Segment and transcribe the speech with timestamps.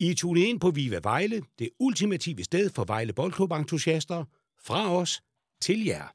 [0.00, 4.24] I er tunet ind på Viva Vejle, det ultimative sted for Vejle Boldklub-entusiaster.
[4.66, 5.12] Fra os
[5.60, 6.06] til jer.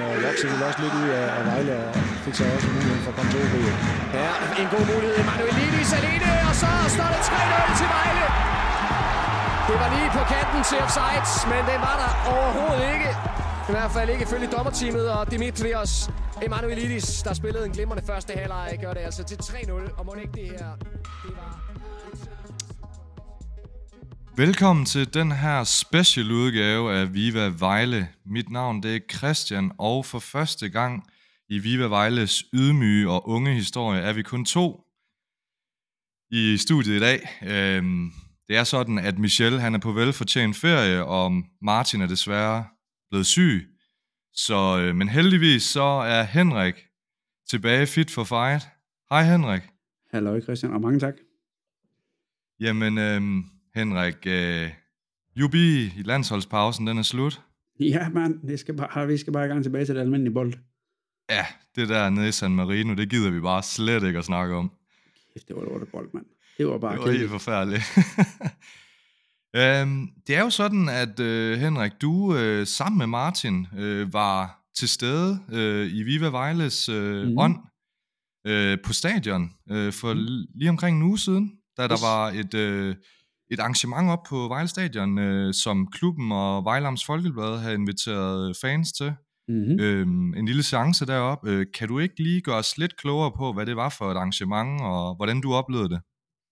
[0.00, 1.94] Øh, voksede vel også lidt ud af, af Vejle og
[2.24, 3.54] fik så også muligheden for at komme til OB.
[4.18, 4.30] Ja,
[4.62, 5.14] en god mulighed.
[5.22, 8.24] Emanuel Lidis alene, og så står det 3-0 til Vejle.
[9.68, 13.10] Det var lige på kanten til offside, men den var der overhovedet ikke.
[13.70, 16.10] I hvert fald ikke ifølge dommerteamet og Dimitrios
[16.42, 19.98] Emanuelidis, der spillede en glimrende første halvleg, gør det altså til 3-0.
[19.98, 20.76] Og må ikke det her,
[21.24, 21.60] det var...
[24.36, 28.08] Velkommen til den her special udgave af Viva Vejle.
[28.26, 31.04] Mit navn det er Christian, og for første gang
[31.48, 34.84] i Viva Vejles ydmyge og unge historie er vi kun to
[36.30, 37.28] i studiet i dag.
[37.42, 38.12] Øhm,
[38.48, 42.64] det er sådan, at Michel han er på velfortjent ferie, og Martin er desværre
[43.10, 43.68] blevet syg.
[44.32, 46.74] Så, øh, men heldigvis så er Henrik
[47.48, 48.68] tilbage fit for fight.
[49.10, 49.62] Hej Henrik.
[50.10, 51.14] Hallo Christian, og mange tak.
[52.60, 53.20] Jamen øh,
[53.74, 54.70] Henrik, øh,
[55.36, 57.40] jubi i landsholdspausen, den er slut.
[57.80, 60.52] Ja, mand, det skal bare, vi skal bare i gang tilbage til det almindelige bold.
[61.30, 64.54] Ja, det der nede i San Marino, det gider vi bare slet ikke at snakke
[64.54, 64.70] om.
[65.34, 66.26] Kæft, det var lortet bold, mand.
[66.58, 67.82] Det var bare Det var helt forfærdeligt.
[69.56, 74.56] øhm, det er jo sådan, at øh, Henrik, du øh, sammen med Martin øh, var
[74.78, 77.38] til stede øh, i Viva Vejles øh, mm.
[77.38, 77.56] ånd
[78.46, 80.26] øh, på stadion øh, for Mhm.
[80.54, 82.02] lige omkring en uge siden, da der Yes.
[82.02, 82.96] var et, øh,
[83.50, 88.92] et arrangement op på Vejle Stadion, øh, som klubben og Vejlams Folkeblad havde inviteret fans
[88.92, 89.12] til.
[89.48, 89.80] Mm-hmm.
[89.80, 91.50] Øhm, en lille seance deroppe.
[91.50, 94.16] Øh, kan du ikke lige gøre os lidt klogere på, hvad det var for et
[94.16, 96.00] arrangement, og hvordan du oplevede det?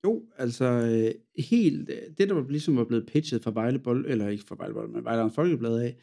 [0.05, 4.07] Jo, altså øh, helt, øh, det der var ligesom var blevet pitchet fra Vejle Bold,
[4.09, 5.97] eller ikke fra Vejle Bold, men Vejle Folkeblad af,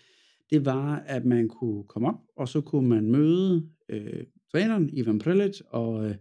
[0.50, 5.20] det var, at man kunne komme op, og så kunne man møde øh, træneren, Ivan
[5.20, 6.16] Prelic, og øh,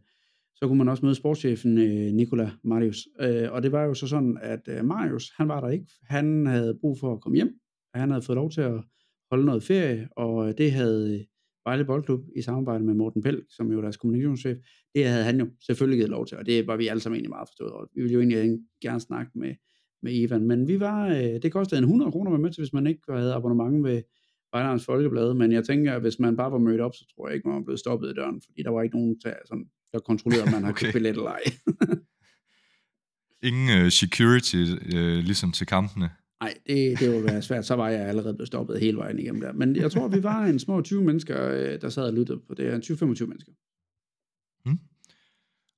[0.54, 3.08] så kunne man også møde sportschefen øh, Nikola Marius.
[3.20, 5.86] Øh, og det var jo så sådan, at øh, Marius, han var der ikke.
[6.02, 7.54] Han havde brug for at komme hjem.
[7.94, 8.84] Han havde fået lov til at
[9.30, 11.24] holde noget ferie, og øh, det havde øh,
[11.66, 14.56] Vejle Boldklub i samarbejde med Morten Pell, som jo er deres kommunikationschef,
[14.94, 17.30] det havde han jo selvfølgelig givet lov til, og det var vi alle sammen egentlig
[17.30, 17.86] meget forstået over.
[17.94, 19.54] Vi ville jo egentlig gerne snakke med,
[20.02, 22.60] med Ivan, men vi var, øh, det kostede en 100 kroner at være med til,
[22.60, 24.02] hvis man ikke havde abonnement ved
[24.52, 27.34] Vejlerens Folkeblad, men jeg tænker, at hvis man bare var mødt op, så tror jeg
[27.36, 29.98] ikke, man var blevet stoppet i døren, fordi der var ikke nogen, der, sådan, der
[29.98, 30.86] kontrollerede, om man har Okay.
[30.86, 31.42] købt billet eller ej.
[33.48, 34.64] Ingen øh, security,
[34.96, 36.10] øh, ligesom til kampene.
[36.40, 37.66] Nej, det, det ville være svært.
[37.66, 39.52] Så var jeg allerede blevet stoppet hele vejen igennem der.
[39.52, 42.54] Men jeg tror, vi var en små 20 mennesker, øh, der sad og lyttede på
[42.54, 42.90] det.
[42.90, 43.52] 20-25 mennesker.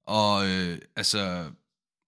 [0.07, 1.45] Og øh, altså,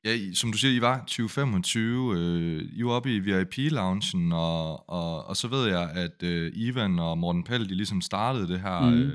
[0.04, 5.24] ja, som du siger, I var 2025, øh, I var oppe i VIP-loungen, og, og,
[5.24, 8.80] og så ved jeg, at øh, Ivan og Morten Pell, de ligesom startede det her,
[8.80, 8.96] mm.
[8.96, 9.12] øh,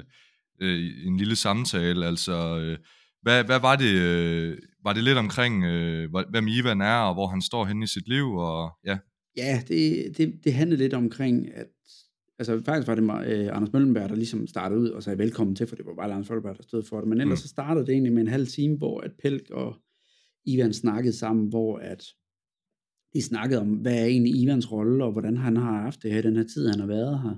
[0.61, 2.77] øh, en lille samtale, altså, øh,
[3.21, 7.27] hvad, hvad var det, øh, var det lidt omkring, øh, hvem Ivan er, og hvor
[7.27, 8.97] han står henne i sit liv, og ja,
[9.37, 11.67] Ja, det, det, det handlede lidt omkring, at
[12.39, 15.55] altså faktisk var det mig, øh, Anders Møllenberg, der ligesom startede ud og sagde velkommen
[15.55, 17.09] til, for det var bare Anders Møllenberg, der stod for det.
[17.09, 17.41] Men ellers Mm.
[17.41, 19.75] så startede det egentlig med en halv time, hvor at Pelk og
[20.45, 22.03] Ivan snakkede sammen, hvor at
[23.13, 26.19] de snakkede om, hvad er egentlig Ivans rolle, og hvordan han har haft det her
[26.19, 27.35] i den her tid, han har været her.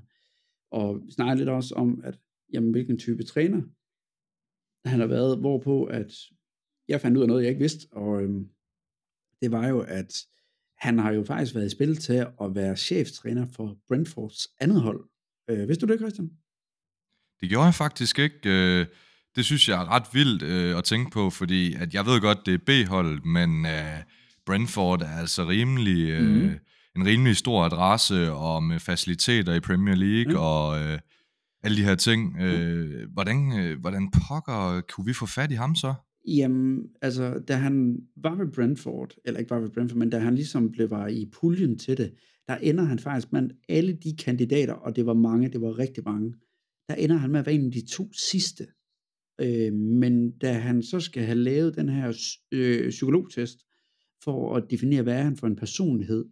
[0.71, 2.19] Og vi snakkede lidt også om, at
[2.53, 3.61] jamen, hvilken type træner
[4.89, 6.13] han har været, hvorpå at
[6.87, 8.49] jeg fandt ud af noget, jeg ikke vidste, og øhm,
[9.41, 10.13] det var jo, at
[10.85, 15.03] han har jo faktisk været i spil til at være cheftræner for Brentfords andet hold.
[15.49, 16.29] Øh, vidste du det, Christian?
[17.41, 18.39] Det gjorde jeg faktisk ikke.
[18.45, 18.85] Øh,
[19.35, 22.45] Det synes jeg er ret vildt øh, at tænke på, fordi at jeg ved godt,
[22.45, 23.97] det er B-hold, men øh,
[24.45, 26.59] Brentford er altså rimelig, Mhm.
[26.95, 30.39] en rimelig stor adresse og med faciliteter i Premier League Ja.
[30.39, 30.79] og
[31.63, 32.37] alle de her ting.
[32.41, 33.37] Øh, hvordan,
[33.79, 35.93] hvordan pokker kunne vi få fat i ham så?
[36.27, 40.35] Jamen, altså, da han var ved Brentford, eller ikke var ved Brentford, men da han
[40.35, 42.13] ligesom blev var i puljen til det,
[42.47, 46.03] der ender han faktisk blandt alle de kandidater, og det var mange, det var rigtig
[46.05, 46.33] mange,
[46.87, 48.67] der ender han med at være en af de to sidste.
[49.41, 53.59] Øh, men da han så skal have lavet den her øh, psykologtest,
[54.23, 56.25] for at definere, hvad er han for en personlighed,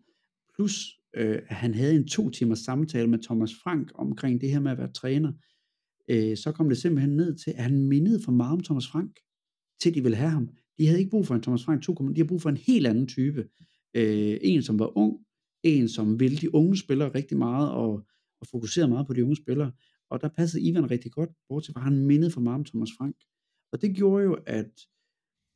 [0.56, 4.60] plus øh, at han havde en to timers samtale med Thomas Frank omkring det her
[4.60, 5.32] med at være træner,
[6.10, 9.20] øh, så kom det simpelthen ned til, at han mindede for meget om Thomas Frank,
[9.82, 10.50] til de ville have ham.
[10.78, 12.88] De havde ikke brug for en Thomas Frank 2.0, de har brug for en helt
[12.88, 13.50] anden type.
[13.94, 15.18] Øh, en, som var ung,
[15.64, 18.08] en, som ville de unge spillere rigtig meget, og,
[18.42, 19.72] og fokuserede meget på de unge spillere.
[20.10, 23.16] Og der passede Ivan rigtig godt, bortset fra, han mindede for meget om Thomas Frank.
[23.72, 24.72] Og det gjorde jo, at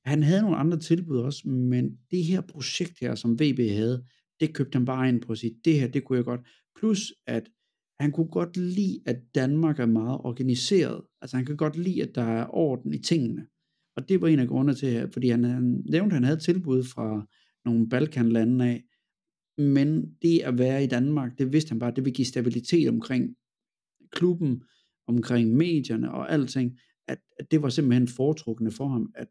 [0.05, 4.05] han havde nogle andre tilbud også, men det her projekt her, som VB havde,
[4.39, 6.41] det købte han bare ind på at sige, det her, det kunne jeg godt.
[6.79, 7.49] Plus, at
[7.99, 11.01] han kunne godt lide, at Danmark er meget organiseret.
[11.21, 13.47] Altså han kan godt lide, at der er orden i tingene.
[13.97, 16.83] Og det var en af grundene til, fordi han, han nævnte, at han havde tilbud
[16.83, 17.27] fra
[17.65, 18.83] nogle Balkanlande af,
[19.57, 23.35] men det at være i Danmark, det vidste han bare, det vil give stabilitet omkring
[24.11, 24.63] klubben,
[25.07, 29.27] omkring medierne og alting, at, at det var simpelthen foretrukne for ham, at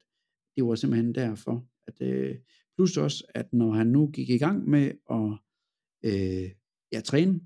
[0.56, 1.68] det var simpelthen derfor.
[1.86, 2.36] At, øh,
[2.76, 5.38] plus også, at når han nu gik i gang med at
[6.04, 6.50] øh,
[6.92, 7.40] ja, træne,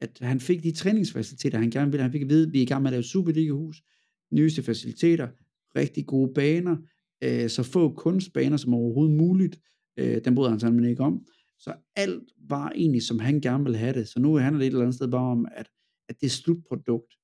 [0.00, 2.02] at han fik de træningsfaciliteter, han gerne ville.
[2.02, 3.82] Han fik at vide, at vi er i gang med at lave Superliga-hus,
[4.30, 5.28] nyeste faciliteter,
[5.76, 6.76] rigtig gode baner,
[7.22, 9.58] øh, så få kunstbaner som overhovedet muligt.
[9.96, 11.26] Øh, den bryder han simpelthen ikke om.
[11.58, 14.08] Så alt var egentlig, som han gerne ville have det.
[14.08, 15.68] Så nu handler det et eller andet sted bare om, at,
[16.08, 17.14] at det slutprodukt,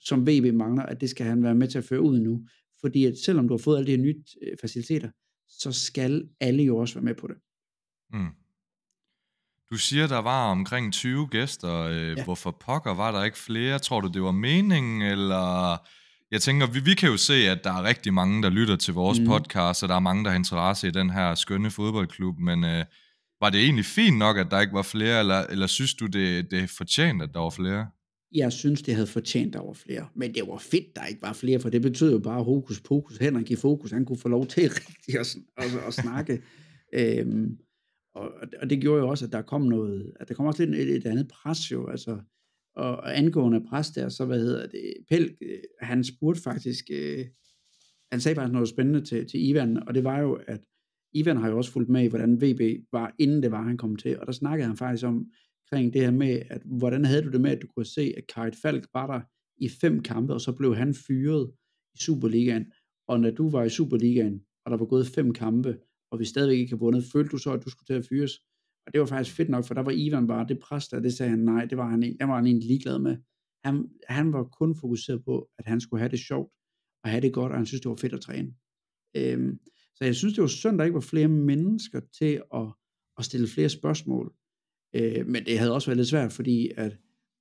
[0.00, 2.46] som VB mangler, at det skal han være med til at føre ud nu.
[2.80, 5.10] Fordi at selvom du har fået alle de her nye øh, faciliteter,
[5.48, 7.36] så skal alle jo også være med på det.
[8.12, 8.30] Mm.
[9.70, 11.74] Du siger, der var omkring 20 gæster.
[11.74, 12.24] Øh, Ja.
[12.24, 13.78] Hvorfor pokker var der ikke flere?
[13.78, 15.76] Tror du, det var meningen, eller...
[16.34, 18.94] Jeg tænker, vi, vi kan jo se, at der er rigtig mange, der lytter til
[18.94, 19.26] vores mm.
[19.26, 22.84] podcast, og der er mange, der har interesse i den her skønne fodboldklub, men øh,
[23.40, 26.50] var det egentlig fint nok, at der ikke var flere, eller, eller synes du, det,
[26.50, 27.86] det er fortjent, at der var flere?
[28.32, 30.08] Jeg synes, det havde fortjent, at der var flere.
[30.14, 33.16] Men det var fedt, der ikke var flere, for det betød jo bare hokus pokus.
[33.16, 36.42] Henrik i fokus, han kunne få lov til rigtig at, at, at snakke.
[36.98, 37.58] øhm,
[38.14, 38.30] og,
[38.62, 40.96] og det gjorde jo også, at der kom noget, at der kom også lidt et,
[40.96, 42.18] et andet pres jo, altså,
[42.76, 47.26] og, og angående præst der, så hvad hedder det, Pelk, øh, han spurgte faktisk, øh,
[48.12, 50.60] han sagde faktisk noget spændende til, til Ivan, og det var jo, at
[51.12, 53.96] Ivan har jo også fulgt med i, hvordan VB var, inden det var, han kom
[53.96, 55.26] til, og der snakkede han faktisk om,
[55.64, 58.26] omkring det her med, at hvordan havde du det med, at du kunne se, at
[58.34, 59.20] Kajt Falk var der
[59.56, 61.52] i fem kampe, og så blev han fyret
[61.94, 62.66] i Superligaen,
[63.08, 65.78] og når du var i Superligaen, og der var gået fem kampe,
[66.10, 68.32] og vi stadigvæk ikke har vundet, følte du så, at du skulle til at fyres?
[68.86, 71.12] Og det var faktisk fedt nok, for der var Ivan bare det præst, der, det
[71.14, 73.16] sagde han nej, det var han, en- det var han egentlig ligeglad med.
[73.64, 76.52] Han, han var kun fokuseret på, at han skulle have det sjovt,
[77.04, 78.54] og have det godt, og han synes, det var fedt at træne.
[79.16, 79.58] Øhm,
[79.94, 82.66] så jeg synes, det var synd, der ikke var flere mennesker til at,
[83.18, 84.34] at stille flere spørgsmål.
[84.94, 86.90] Øh, men det havde også været lidt svært, fordi at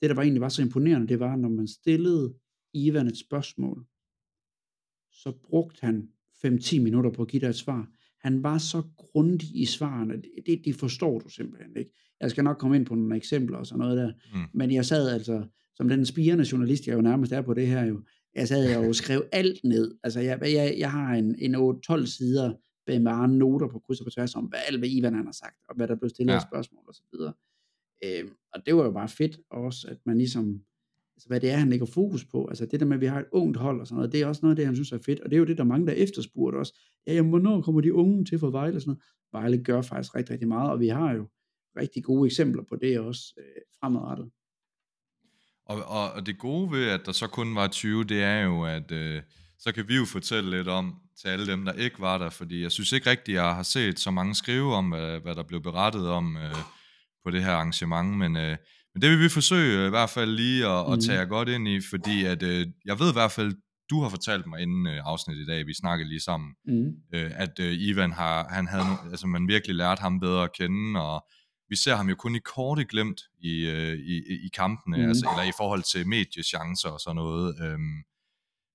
[0.02, 2.34] det, der var egentlig var så imponerende, det var, når man stillede
[2.74, 3.86] Ivan et spørgsmål,
[5.12, 6.10] så brugte han
[6.46, 7.92] 5-10 minutter på at give dig et svar.
[8.24, 10.14] Han var så grundig i svarene,
[10.46, 11.92] det, det, forstår du simpelthen ikke.
[12.22, 14.40] Jeg skal nok komme ind på nogle eksempler og sådan noget der, Mm.
[14.54, 17.86] men jeg sad altså, som den spirende journalist, jeg jo nærmest er på det her
[17.86, 18.02] jo,
[18.36, 19.96] jeg sad og skrev alt ned.
[20.04, 22.54] Altså, jeg, jeg, jeg har en, en 8-12 sider
[22.88, 25.32] med mange noter på kryds og på tværs om, hvad alt hvad Ivan han har
[25.34, 26.36] sagt, og hvad der blev stillet Ja.
[26.36, 27.34] af spørgsmål og så videre.
[28.06, 30.62] Øhm, og det var jo bare fedt også, at man ligesom,
[31.24, 32.48] altså hvad det er, han lægger fokus på.
[32.48, 34.28] Altså det der med, at vi har et ungt hold og sådan noget, det er
[34.28, 35.20] også noget af det, han synes er fedt.
[35.20, 36.80] Og det er jo det, der er mange, der efterspurgte også.
[37.08, 39.04] Ja, jamen, hvornår kommer de unge til for Vejle og sådan noget?
[39.34, 41.28] Vejle gør faktisk rigtig, rigtig meget, og vi har jo
[41.78, 44.30] rigtig gode eksempler på det også øh, fremadrettet.
[45.66, 48.64] Og, og, og det gode ved, at der så kun var 20, det er jo,
[48.64, 49.22] at øh,
[49.60, 52.62] så kan vi jo fortælle lidt om til alle dem, der ikke var der, fordi
[52.62, 55.62] jeg synes ikke rigtigt, jeg har set så mange skrive om, hvad, hvad der blev
[55.62, 56.56] berettet om øh,
[57.24, 58.58] på det her arrangement, men, øh,
[58.94, 61.02] men det vil vi forsøge øh, i hvert fald lige at, at Mhm.
[61.02, 63.54] tage jer godt ind i, fordi at, øh, jeg ved i hvert fald,
[63.90, 66.88] du har fortalt mig inden øh, afsnittet i dag, vi snakkede lige sammen, Mm.
[67.14, 70.54] øh, at øh, Ivan har, han havde, no, altså man virkelig lært ham bedre at
[70.54, 71.26] kende, og
[71.70, 75.04] vi ser ham jo kun i korte glemt i, øh, i, i- kampene, mm.
[75.04, 77.56] altså, eller i forhold til mediechancer og sådan noget.
[77.62, 78.04] Øhm,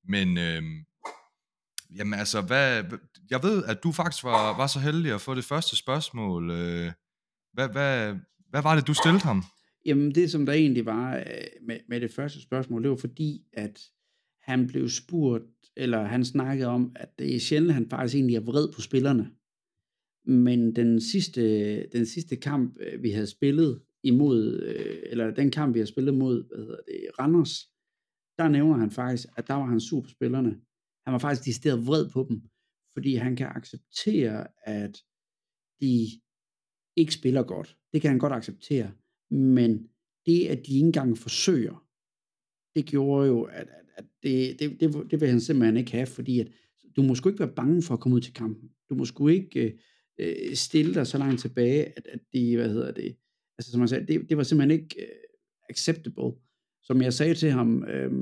[0.08, 0.84] men øhm,
[1.96, 2.84] jamen altså, hvad,
[3.30, 6.50] jeg ved, at du faktisk var, var så heldig at få det første spørgsmål.
[6.50, 6.92] Øh,
[7.52, 8.14] hvad, hvad,
[8.50, 9.44] hvad var det, du stillede ham?
[9.88, 11.24] Jamen det, som der egentlig var øh,
[11.62, 13.80] med, med det første spørgsmål, det var fordi, at
[14.42, 15.44] han blev spurgt,
[15.76, 18.80] eller han snakkede om, at det er sjældent, at han faktisk egentlig er vred på
[18.80, 19.30] spillerne.
[20.24, 21.42] Men den sidste,
[21.86, 26.14] den sidste kamp, øh, vi havde spillet imod, øh, eller den kamp, vi har spillet
[26.14, 27.68] mod, hvad hedder det, Randers,
[28.38, 30.60] der nævner han faktisk, at der var han sur på spillerne.
[31.04, 32.42] Han var faktisk decideret vred på dem,
[32.92, 34.98] fordi han kan acceptere, at
[35.80, 36.06] de
[36.96, 37.76] ikke spiller godt.
[37.92, 38.92] Det kan han godt acceptere.
[39.30, 39.88] Men
[40.26, 41.84] det, at de ikke engang forsøger,
[42.76, 46.06] det gjorde jo, at, at, at det, det, det, det vil han simpelthen ikke have,
[46.06, 46.48] fordi at
[46.96, 48.70] du må sgu ikke være bange for at komme ud til kampen.
[48.90, 49.72] Du må sgu ikke øh,
[50.18, 53.16] øh, stille dig så langt tilbage, at, at det, hvad hedder det,
[53.58, 55.08] altså som jeg sagde, det, det var simpelthen ikke øh,
[55.70, 56.32] acceptable.
[56.82, 58.12] Som jeg sagde til ham, øh,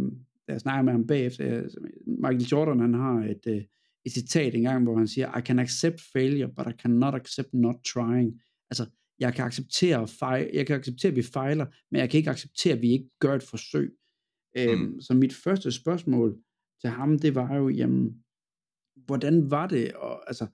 [0.49, 1.65] da jeg snakkede med ham bagefter, jeg,
[2.07, 3.65] Michael Jordan, han har et, øh,
[4.05, 7.77] et citat engang, hvor han siger, I can accept failure, but I cannot accept not
[7.93, 8.41] trying.
[8.71, 8.87] Altså,
[9.19, 12.73] jeg kan acceptere, fejl, jeg kan acceptere, at vi fejler, men jeg kan ikke acceptere,
[12.75, 13.93] at vi ikke gør et forsøg.
[14.59, 15.01] Øhm, Mm.
[15.01, 16.39] så mit første spørgsmål
[16.81, 18.25] til ham, det var jo, jamen,
[19.07, 20.47] hvordan var det at, altså,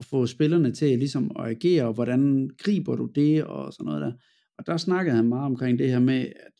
[0.00, 4.00] at få spillerne til ligesom at agere, og hvordan griber du det, og sådan noget
[4.02, 4.12] der.
[4.58, 6.52] Og der snakkede han meget omkring det her med, at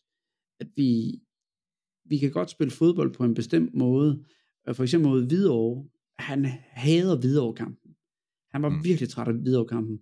[0.59, 1.19] at vi,
[2.05, 4.25] vi kan godt spille fodbold på en bestemt måde.
[4.67, 5.89] Øh, For eksempel mod Hvidovre.
[6.19, 7.95] Han hader Hvidovre-kampen.
[8.51, 8.75] Han var Mm.
[8.75, 8.83] mm.
[8.83, 9.99] virkelig træt af Hvidovre-kampen.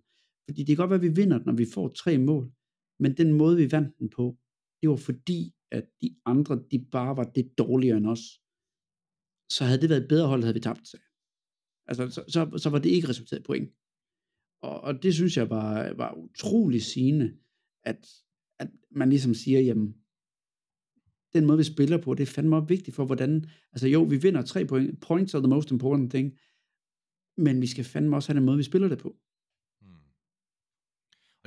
[0.50, 2.52] Fordi det kan godt være, at vi vinder, når vi får tre mål.
[3.00, 4.38] Men den måde, vi vandt den på,
[4.82, 8.24] det var fordi, at de andre, de bare var det dårligere end os.
[9.56, 11.00] Så havde det været et bedre hold, havde vi tabt til.
[11.90, 13.70] Altså, så, så, så var det ikke resulteret i point.
[14.62, 17.38] Og, og det synes jeg var, var utrolig sigende,
[17.84, 18.08] at,
[18.60, 19.96] at man ligesom siger, jamen,
[21.34, 24.18] den måde, vi spiller på, det er fandme også vigtigt for, hvordan, altså jo, vi
[24.18, 26.38] vinder tre point, points are the most important thing,
[27.38, 29.18] men vi skal fandme også have den måde, vi spiller det på.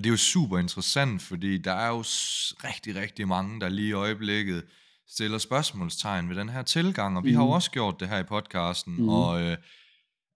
[0.02, 1.98] Og det er jo super interessant, fordi der er jo
[2.68, 4.64] rigtig, rigtig mange, der lige i øjeblikket
[5.08, 7.36] stiller spørgsmålstegn ved den her tilgang, og vi mm.
[7.36, 7.54] har jo Mhm.
[7.54, 9.08] også gjort det her i podcasten, mm.
[9.08, 9.56] Og øh,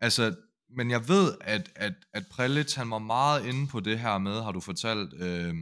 [0.01, 0.35] altså,
[0.77, 4.43] men jeg ved, at, at, at Prelitz, han var meget inde på det her med,
[4.43, 5.55] har du fortalt, øh,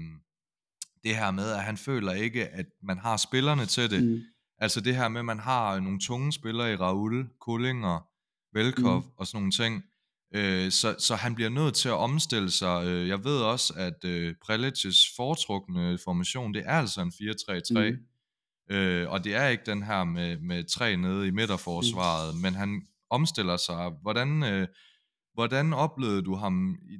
[1.05, 4.21] det her med, at han føler ikke, at man har spillerne til det, Mm.
[4.59, 8.07] Altså det her med, at man har nogle tunge spillere i Raul, Kullinger,
[8.57, 9.09] Velkov mm.
[9.17, 9.83] og sådan nogle ting.
[10.35, 12.87] Øh, så, så han bliver nødt til at omstille sig.
[12.87, 17.91] Øh, jeg ved også, at øh, Prelicis foretrukne formation, det er altså en 4-3-3.
[17.91, 17.97] Mm.
[18.71, 18.75] Mm.
[18.77, 22.41] Øh, og det er ikke den her med, med tre nede i midterforsvaret, mm.
[22.41, 23.93] men han omstiller sig.
[24.03, 24.69] Hvordan, øh,
[25.35, 26.95] hvordan oplevede du ham i,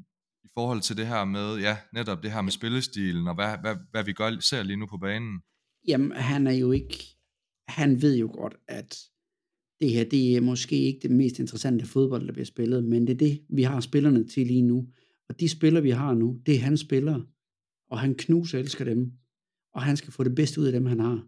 [0.45, 3.77] i forhold til det her med, ja, netop det her med spillestilen, og hvad, hvad,
[3.91, 5.41] hvad vi gør, ser lige nu på banen?
[5.89, 7.05] Jamen, han er jo ikke,
[7.69, 8.99] han ved jo godt, at
[9.85, 13.13] det her, det er måske ikke det mest interessante fodbold, der bliver spillet, men det
[13.13, 14.89] er det, vi har spillerne til lige nu.
[15.29, 17.27] Og de spillere, vi har nu, det er hans spillere,
[17.91, 19.13] og han knuser elsker dem,
[19.75, 21.27] og han skal få det bedste ud af dem, han har.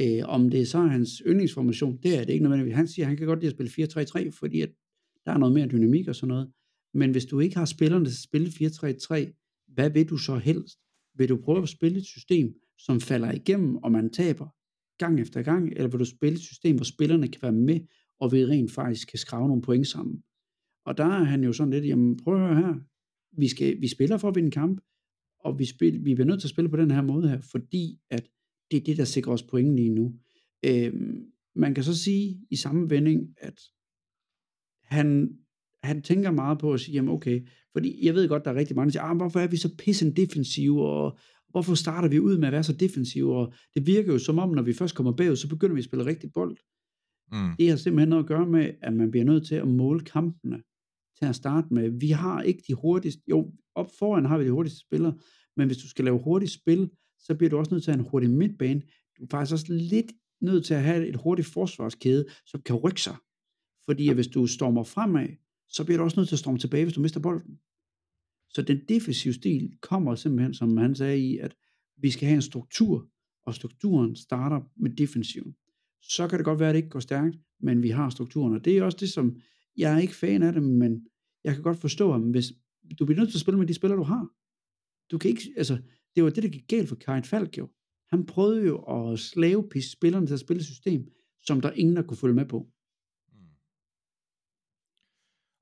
[0.00, 2.74] Øh, om det så er hans yndlingsformation, det er det ikke nødvendigvis.
[2.74, 3.88] Han siger, at han kan godt lide at spille
[4.28, 4.70] 4-3-3, fordi at
[5.24, 6.52] der er noget mere dynamik og sådan noget.
[6.94, 10.78] Men hvis du ikke har spillerne til at spille 4-3-3, hvad vil du så helst?
[11.14, 14.48] Vil du prøve at spille et system, som falder igennem, og man taber
[14.98, 17.80] gang efter gang, eller vil du spille et system, hvor spillerne kan være med,
[18.20, 20.22] og vi rent faktisk kan skrave nogle point sammen?
[20.86, 22.74] Og der er han jo sådan lidt, jamen prøv at høre her,
[23.40, 24.80] vi, skal, vi spiller for at vinde kamp,
[25.40, 28.00] og vi, spil, vi bliver nødt til at spille på den her måde her, fordi
[28.10, 28.28] at
[28.70, 30.14] det er det, der sikrer os point lige nu.
[30.64, 33.60] Øhm, man kan så sige i samme vending, at
[34.82, 35.38] han,
[35.82, 38.76] han tænker meget på at sige, jamen okay, fordi jeg ved godt, der er rigtig
[38.76, 41.18] mange, der siger, ah, hvorfor er vi så pissen defensive, og
[41.58, 44.48] hvorfor starter vi ud med at være så defensive, og det virker jo som om,
[44.48, 46.56] når vi først kommer bagud, så begynder vi at spille rigtig bold.
[47.32, 47.56] Mm.
[47.58, 50.62] Det har simpelthen noget at gøre med, at man bliver nødt til at måle kampene
[51.18, 51.90] til at starte med.
[52.00, 55.14] Vi har ikke de hurtigste, jo, op foran har vi de hurtigste spillere,
[55.56, 58.04] men hvis du skal lave hurtigt spil, så bliver du også nødt til at have
[58.04, 58.80] en hurtig midtbane.
[59.18, 63.00] Du er faktisk også lidt nødt til at have et hurtigt forsvarskæde, som kan rykke
[63.00, 63.16] sig.
[63.84, 65.28] Fordi hvis du stormer fremad,
[65.68, 67.58] så bliver du også nødt til at storme tilbage, hvis du mister bolden.
[68.58, 71.56] Så den defensive stil kommer simpelthen, som han sagde i, at
[71.96, 73.08] vi skal have en struktur,
[73.46, 75.56] og strukturen starter med defensiven.
[76.02, 78.64] Så kan det godt være, at det ikke går stærkt, men vi har strukturen, og
[78.64, 79.36] det er også det, som,
[79.76, 81.06] jeg er ikke fan af det, men
[81.44, 82.52] jeg kan godt forstå at hvis
[82.98, 84.28] du bliver nødt til at spille med de spillere, du har.
[85.10, 85.78] Du kan ikke, altså,
[86.14, 87.68] det var det, der gik galt for Karin Falk jo.
[88.10, 91.08] Han prøvede jo at slavepisse spillerne til at spille et system,
[91.40, 92.68] som der ingen der kunne følge med på.
[93.32, 93.38] Mm.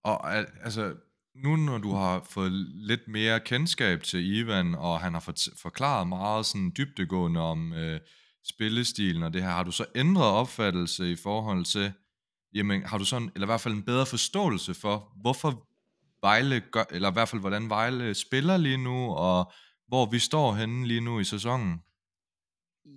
[0.04, 0.34] Og
[0.64, 0.94] altså,
[1.42, 6.46] nu når du har fået lidt mere kendskab til Ivan, og han har forklaret meget
[6.46, 8.00] sådan dybdegående om øh,
[8.48, 11.92] spillestilen og det her, har du så ændret opfattelse i forhold til,
[12.54, 15.66] jamen har du sådan, eller i hvert fald en bedre forståelse for, hvorfor
[16.22, 19.52] Vejle gør, eller i hvert fald hvordan Vejle spiller lige nu, og
[19.88, 21.80] hvor vi står henne lige nu i sæsonen?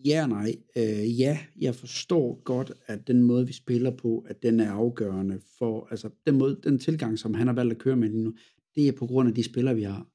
[0.05, 0.55] Ja og nej.
[0.77, 5.39] Øh, ja, jeg forstår godt, at den måde, vi spiller på, at den er afgørende
[5.57, 8.33] for, altså den, måde, den tilgang, som han har valgt at køre med lige nu,
[8.75, 10.07] det er på grund af de spillere, vi har.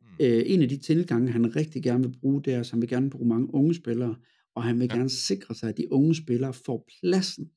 [0.00, 0.06] Mm.
[0.20, 2.88] Øh, en af de tilgange, han rigtig gerne vil bruge, det er, at han vil
[2.88, 4.16] gerne bruge mange unge spillere,
[4.54, 4.96] og han vil Ja.
[4.96, 7.50] gerne sikre sig, at de unge spillere får pladsen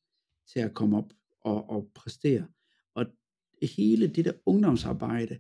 [0.54, 2.48] til at komme op og, og præstere.
[2.96, 3.06] Og
[3.62, 5.38] hele det der ungdomsarbejde,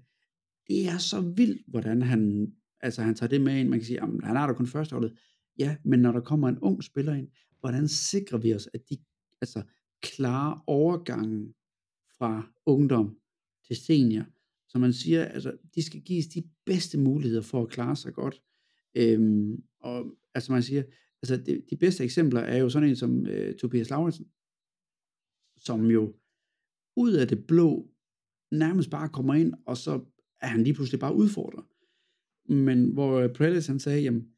[0.67, 3.69] det er så vildt, hvordan han, altså han tager det med ind.
[3.69, 5.17] Man kan sige, jamen, han har da kun førsteholdet.
[5.59, 7.27] Ja, men når der kommer en ung spiller ind,
[7.59, 8.97] hvordan sikrer vi os, at de
[9.41, 9.63] altså,
[10.01, 11.53] klarer overgangen
[12.17, 13.17] fra ungdom
[13.67, 14.25] til senior?
[14.67, 18.41] Så man siger, altså, de skal gives de bedste muligheder for at klare sig godt.
[18.95, 20.83] Øhm, og altså man siger,
[21.21, 24.25] altså de, de bedste eksempler er jo sådan en som øh, Tobias Lauritsen,
[25.57, 26.15] som jo
[26.95, 27.91] ud af det blå
[28.51, 30.05] nærmest bare kommer ind, og så
[30.41, 31.63] er han lige pludselig bare udfordrer.
[32.53, 34.34] Men hvor øh, Prelis han sagde, jamen,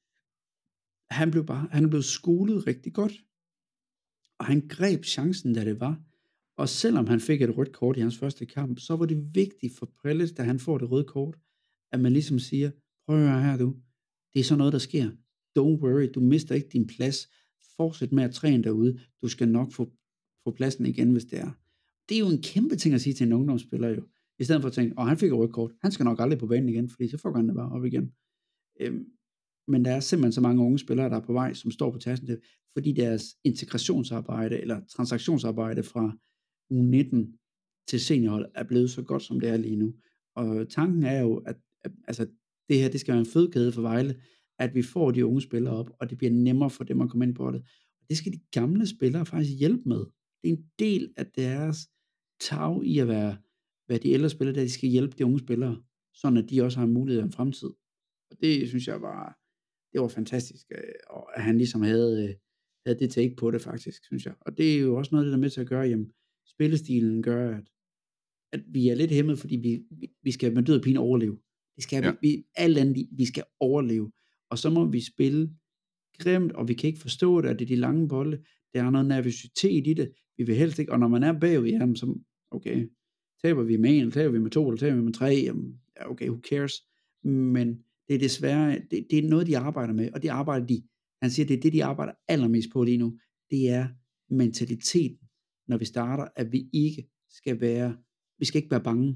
[1.18, 3.14] han blev bare, han blev skolet rigtig godt,
[4.40, 6.02] og han greb chancen, da det var.
[6.58, 9.78] Og selvom han fik et rødt kort i hans første kamp, så var det vigtigt
[9.78, 11.38] for Prellis, da han får det røde kort,
[11.92, 12.72] at man ligesom siger,
[13.06, 13.76] prøv at høre her du,
[14.34, 15.10] det er sådan noget, der sker.
[15.60, 17.30] don't worry, du mister ikke din plads.
[17.76, 19.00] Fortsæt med at træne derude.
[19.22, 19.92] Du skal nok få,
[20.44, 21.52] få pladsen igen, hvis det er.
[22.10, 24.04] Det er jo en kæmpe ting at sige til en ungdomsspiller jo.
[24.40, 26.40] I stedet for at tænke, og han fik et rødt kort, han skal nok aldrig
[26.40, 28.12] på banen igen, fordi så får han det bare op igen.
[28.80, 29.06] Øhm,
[29.68, 31.98] men der er simpelthen så mange unge spillere, der er på vej, som står på
[31.98, 32.42] tasken til,
[32.74, 36.18] fordi deres integrationsarbejde eller transaktionsarbejde fra
[36.74, 37.38] U19
[37.88, 39.94] til seniorhold er blevet så godt, som det er lige nu.
[40.36, 42.28] Og tanken er jo, at, at altså,
[42.70, 44.22] det her det skal være en fødekæde for Vejle,
[44.60, 47.26] at vi får de unge spillere op, og det bliver nemmere for dem at komme
[47.26, 47.62] ind på det.
[48.02, 50.06] Og det skal de gamle spillere faktisk hjælpe med.
[50.44, 51.78] Det er en del af deres
[52.40, 53.38] tag i at være,
[53.90, 55.84] være de ældre spillere, der de skal hjælpe de unge spillere,
[56.14, 57.70] sådan at de også har en mulighed i en fremtid.
[58.32, 59.38] Og det synes jeg var,
[59.98, 62.36] det var fantastisk, øh, og at han ligesom havde, øh,
[62.86, 64.34] havde det take på det faktisk, synes jeg.
[64.42, 66.12] Og det er jo også noget, det der er med til at gøre, jamen,
[66.48, 67.64] spillestilen gør, at,
[68.52, 71.38] at vi er lidt hæmmet, fordi vi, vi, vi skal med død og pine overleve.
[71.76, 72.12] Det skal ja.
[72.12, 74.12] vi, vi, alt andet, vi skal overleve.
[74.50, 75.50] Og så må vi spille
[76.20, 78.44] grimt, og vi kan ikke forstå det, at det er de lange bolde.
[78.74, 80.12] Der er noget nervøsitet i det.
[80.38, 82.20] Vi vil helst ikke, og når man er bagud, jamen, så,
[82.52, 82.90] okay,
[83.42, 85.82] taber vi med en, eller taber vi med to, eller taber vi med tre, jamen,
[85.98, 86.74] ja, okay, who cares?
[87.24, 90.84] Men det er desværre, det, det er noget, de arbejder med, og det arbejder de,
[91.22, 93.20] han siger, det er det, de arbejder allermest på lige nu,
[93.52, 93.88] det er
[94.30, 95.28] mentaliteten,
[95.68, 97.98] når vi starter, at vi ikke skal være,
[98.40, 99.08] vi skal ikke være bange.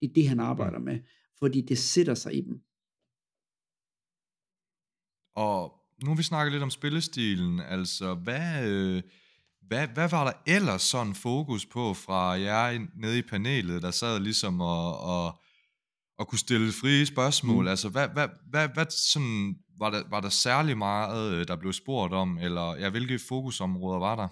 [0.00, 1.00] Det er det, han arbejder med,
[1.38, 2.60] fordi det sætter sig i dem.
[5.36, 5.72] Og
[6.02, 9.02] nu har vi snakket lidt om spillestilen, altså hvad, øh,
[9.60, 14.20] hvad, hvad var der ellers sådan fokus på fra jer nede i panelet, der sad
[14.20, 15.40] ligesom og, og,
[16.18, 17.64] og kunne stille frie spørgsmål?
[17.64, 17.68] Mm.
[17.68, 21.72] Altså hvad, hvad, hvad, hvad sådan, var, der, var der særlig meget, øh, der blev
[21.72, 24.28] spurgt om, eller ja, hvilke fokusområder var der?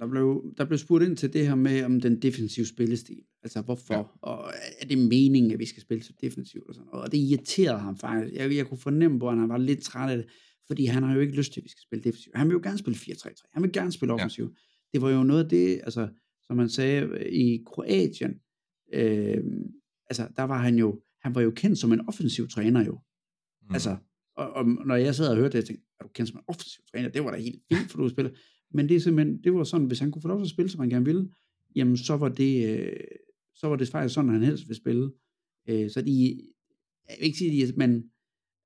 [0.00, 3.22] Der blev, der blev spurgt ind til det her med om den defensive spillestil.
[3.42, 4.02] Altså hvorfor, ja.
[4.22, 7.04] og er det meningen, at vi skal spille så defensivt og sådan noget.
[7.04, 8.34] Og det irriterede ham faktisk.
[8.34, 10.26] Jeg, jeg kunne fornemme at han var lidt træt af det,
[10.66, 12.36] fordi han har jo ikke lyst til, at vi skal spille defensivt.
[12.36, 13.50] Han vil jo gerne spille 4-3-3.
[13.52, 14.50] Han vil gerne spille offensivt.
[14.50, 14.58] Ja.
[14.92, 16.08] Det var jo noget af det, altså,
[16.46, 18.34] som man sagde i Kroatien,
[18.94, 19.44] øh,
[20.20, 23.00] altså der var han jo, han var jo kendt som en offensiv træner jo.
[23.62, 23.74] Mm.
[23.74, 23.96] Altså,
[24.36, 26.44] og, og, når jeg sad og hørte det, jeg tænkte, er du kendt som en
[26.46, 27.08] offensiv træner?
[27.08, 28.32] Det var da helt fint, for du spiller.
[28.70, 30.70] Men det er simpelthen, det var sådan, hvis han kunne få lov til at spille,
[30.70, 31.28] som han gerne ville,
[31.76, 32.96] jamen så var det, øh,
[33.54, 35.10] så var det faktisk sådan, han helst ville spille.
[35.68, 36.40] Øh, så de,
[37.08, 38.10] jeg vil ikke sige, at men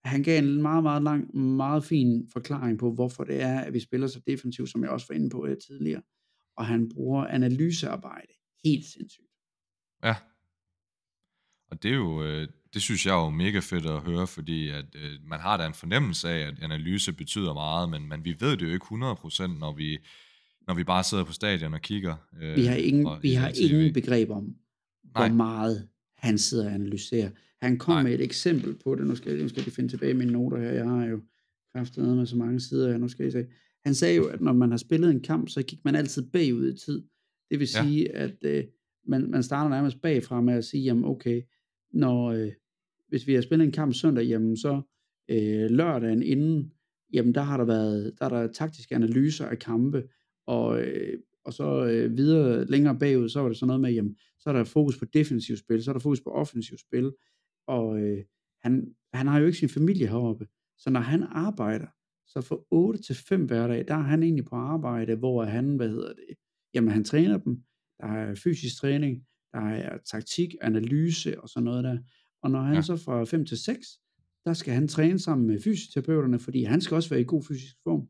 [0.04, 3.80] han gav en meget, meget lang, meget fin forklaring på, hvorfor det er, at vi
[3.80, 6.02] spiller så defensivt, som jeg også var inde på øh, tidligere.
[6.56, 8.32] Og han bruger analysearbejde
[8.64, 9.26] helt sindssygt.
[10.04, 10.14] Ja.
[11.70, 14.68] Og det er jo, øh, det synes jeg er jo mega fedt at høre, fordi
[14.68, 18.36] at øh, man har da en fornemmelse af, at analyse betyder meget, men, men vi
[18.40, 19.98] ved det jo ikke 100%, når vi,
[20.66, 22.16] når vi bare sidder på stadion og kigger.
[22.42, 24.54] Øh, vi har ingen, vi har ingen begreb om,
[25.02, 25.32] hvor Nej.
[25.32, 27.30] meget han sidder og analyserer.
[27.62, 28.02] Han kom Nej.
[28.02, 29.06] med et eksempel på det.
[29.06, 30.70] Nu skal, jeg, nu skal jeg finde tilbage mine noter her.
[30.70, 31.20] Jeg har jo
[31.74, 32.98] kraftet med så mange sider her.
[32.98, 33.46] Nu skal jeg se.
[33.84, 36.74] Han sagde jo, at når man har spillet en kamp, så gik man altid bagud
[36.74, 37.02] i tid.
[37.50, 38.24] Det vil sige, ja.
[38.24, 38.64] at øh,
[39.06, 41.42] man, man starter nærmest bagfra med at sige, jamen okay,
[41.92, 42.52] når, øh,
[43.08, 44.82] hvis vi har spillet en kamp søndag, jamen så
[45.30, 46.72] øh, lørdagen inden,
[47.12, 50.08] jamen der har der været, der er der taktiske analyser af kampe,
[50.46, 54.16] og, øh, og så øh, videre længere bagud, så var det sådan noget med, jamen
[54.38, 57.12] så er der fokus på defensivt spil, så er der fokus på offensivt spil,
[57.66, 58.24] og øh,
[58.62, 60.46] han, han har jo ikke sin familie heroppe,
[60.78, 61.86] så når han arbejder,
[62.26, 65.88] så fra 8 til 5 hverdag, der er han egentlig på arbejde, hvor han, hvad
[65.88, 66.34] hedder det,
[66.74, 67.62] jamen han træner dem,
[68.00, 71.98] der er fysisk træning, der er taktik, analyse og sådan noget der.
[72.42, 72.82] Og når han ja.
[72.82, 73.86] så fra 5 til 6,
[74.44, 77.76] der skal han træne sammen med fysioterapeuterne, fordi han skal også være i god fysisk
[77.84, 78.08] form.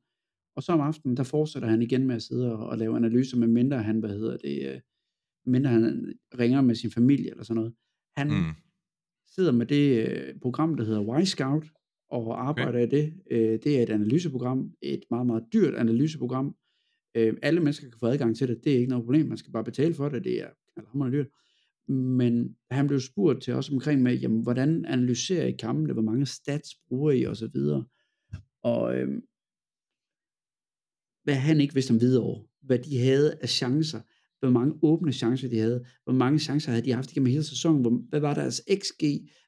[0.56, 3.36] Og så om aftenen, der fortsætter han igen med at sidde og, og lave analyser,
[3.36, 4.80] med mindre han, hvad hedder det, øh,
[5.46, 7.74] mindre han ringer med sin familie eller sådan noget.
[8.16, 8.54] Han mm.
[9.34, 11.78] sidder med det øh, program, der hedder Y-Scout,
[12.10, 12.86] og arbejder okay.
[12.86, 13.14] i det.
[13.30, 16.56] Øh, det er et analyseprogram, et meget, meget dyrt analyseprogram.
[17.14, 19.52] Øh, alle mennesker kan få adgang til det, det er ikke noget problem, man skal
[19.52, 21.28] bare betale for det, det er knaldhammerende dyrt.
[21.88, 26.26] Men han blev spurgt til os omkring med, jamen, hvordan analyserer I kampene, hvor mange
[26.26, 27.84] stats bruger I, og så videre.
[28.62, 29.22] Og øhm,
[31.24, 34.00] hvad han ikke vidste om videre, hvad de havde af chancer,
[34.40, 37.80] hvor mange åbne chancer de havde, hvor mange chancer havde de haft igennem hele sæsonen,
[37.80, 39.04] hvor, hvad var deres XG,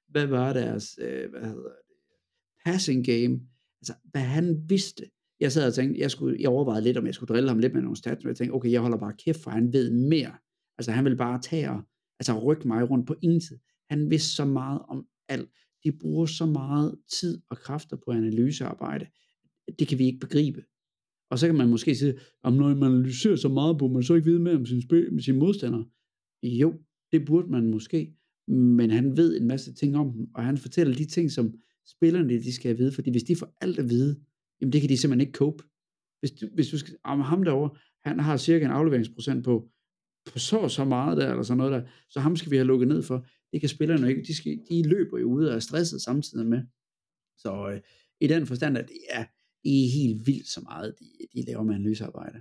[0.08, 1.72] hvad var deres øh, hvad hedder det,
[2.64, 3.40] passing game,
[3.80, 5.04] altså hvad han vidste.
[5.40, 7.74] Jeg sad og tænkte, jeg, skulle, jeg overvejede lidt, om jeg skulle drille ham lidt
[7.74, 10.32] med nogle stats, men jeg tænkte, okay, jeg holder bare kæft, for han ved mere.
[10.80, 11.82] Altså han vil bare tage og
[12.20, 13.58] altså rykke mig rundt på ingen tid.
[13.90, 15.50] Han vidste så meget om alt.
[15.84, 19.06] De bruger så meget tid og kræfter på analysearbejde.
[19.78, 20.64] Det kan vi ikke begribe.
[21.30, 24.14] Og så kan man måske sige, om når man analyserer så meget på, man så
[24.14, 25.84] ikke vide mere om sin, spil, sin modstander.
[26.42, 26.74] Jo,
[27.12, 28.14] det burde man måske,
[28.48, 31.54] men han ved en masse ting om dem, og han fortæller de ting, som
[31.86, 34.20] spillerne de skal vide, fordi hvis de får alt at vide,
[34.60, 35.64] jamen det kan de simpelthen ikke cope.
[36.20, 39.70] Hvis du, hvis du skal, om ham derovre, han har cirka en afleveringsprocent på
[40.36, 42.88] så og så meget der, eller sådan noget der, så ham skal vi have lukket
[42.88, 43.26] ned for.
[43.52, 46.62] Det kan spillerne ikke, de, skal, de løber jo ud og er stresset samtidig med.
[47.38, 47.80] Så øh,
[48.20, 49.24] i den forstand, at det er,
[49.64, 51.04] det er helt vildt så meget, de,
[51.34, 52.40] de laver med analysearbejde.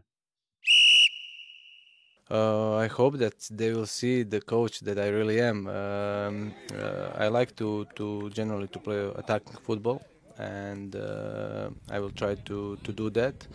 [2.31, 5.67] Uh, I hope that they will see the coach that I really am.
[5.67, 9.99] Um, uh, I like to, to generally to play attacking football,
[10.37, 13.47] and uh, I will try to, to do that.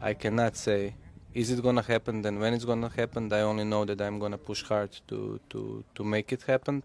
[0.00, 0.94] I cannot say
[1.34, 3.32] is it gonna happen, then when it's gonna happen.
[3.32, 6.82] I only know that I'm gonna push hard to to to make it happen.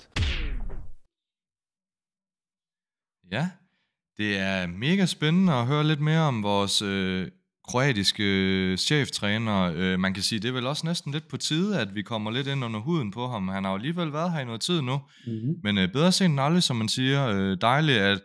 [3.31, 3.49] Ja,
[4.17, 7.27] det er mega spændende at høre lidt mere om vores øh,
[7.67, 9.73] kroatiske øh, cheftræner.
[9.75, 12.31] Øh, man kan sige, det er vel også næsten lidt på tide, at vi kommer
[12.31, 13.47] lidt ind under huden på ham.
[13.47, 15.01] Han har jo alligevel været her i noget tid nu.
[15.27, 15.55] Mm-hmm.
[15.63, 17.27] Men øh, bedre sent end aldrig, som man siger.
[17.27, 18.21] Øh, dejligt, at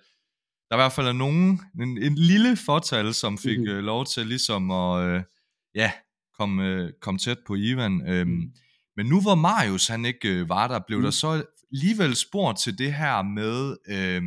[0.69, 3.73] der i hvert fald er nogen, en, en lille fortal, som fik mm-hmm.
[3.73, 5.23] øh, lov til ligesom at øh,
[5.75, 5.93] ja,
[6.39, 8.09] komme, øh, komme tæt på Ivan.
[8.09, 8.43] Øh, mm.
[8.97, 11.05] Men nu hvor Marius han ikke øh, var der, blev mm.
[11.05, 13.77] der så alligevel spurgt til det her med...
[13.89, 14.23] Øh,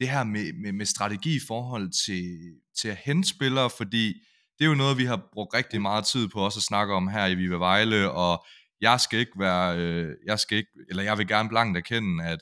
[0.00, 2.38] det her med, med, med strategi i forhold til,
[2.80, 4.14] til at hente spillere, fordi
[4.58, 7.08] det er jo noget, vi har brugt rigtig meget tid på også at snakke om
[7.08, 8.44] her i Viva Vejle, og
[8.80, 12.38] jeg skal ikke være, øh, jeg skal ikke, eller jeg vil gerne blankt erkende, at,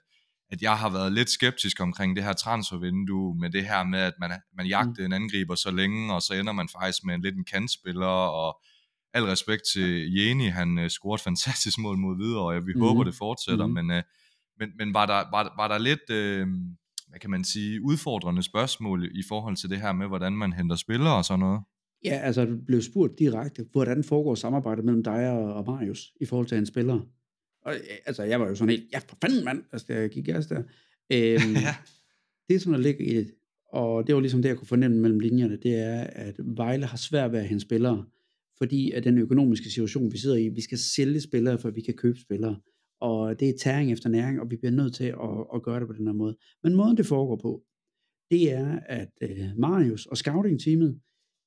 [0.51, 4.15] at jeg har været lidt skeptisk omkring det her transfervindue, med det her med, at
[4.21, 5.05] man, man jagter mm.
[5.05, 8.61] en angriber så længe, og så ender man faktisk med en lidt en kantspiller, og
[9.17, 12.81] al respekt til Jeni, han uh, scorede et fantastisk mål mod videre, og vi mm.
[12.81, 13.73] håber, det fortsætter, mm.
[13.73, 14.03] men, uh,
[14.59, 16.49] men, men var, der, var, var der lidt, uh,
[17.09, 20.77] hvad kan man sige, udfordrende spørgsmål i forhold til det her med, hvordan man henter
[20.77, 21.61] spillere og sådan noget?
[22.05, 26.47] Ja, altså du blev spurgt direkte, hvordan foregår samarbejdet mellem dig og Marius i forhold
[26.47, 27.01] til en spiller?
[27.63, 27.75] Og,
[28.07, 30.63] altså, jeg var jo sådan helt, ja, for fanden mand, altså, jeg gik gas der.
[31.13, 31.75] Øhm, ja.
[32.49, 33.35] Det, som der ligger i det,
[33.73, 36.97] og det var ligesom det, jeg kunne fornemme mellem linjerne, det er, at Vejle har
[36.97, 38.05] svært ved at hente spillere,
[38.59, 41.95] fordi at den økonomiske situation, vi sidder i, vi skal sælge spillere, for vi kan
[41.95, 42.61] købe spillere.
[43.01, 45.89] Og det er tæring efter næring, og vi bliver nødt til at, at gøre det
[45.89, 46.37] på den her måde.
[46.63, 47.63] Men måden, det foregår på,
[48.31, 51.01] det er, at øh, Marius og scouting-teamet,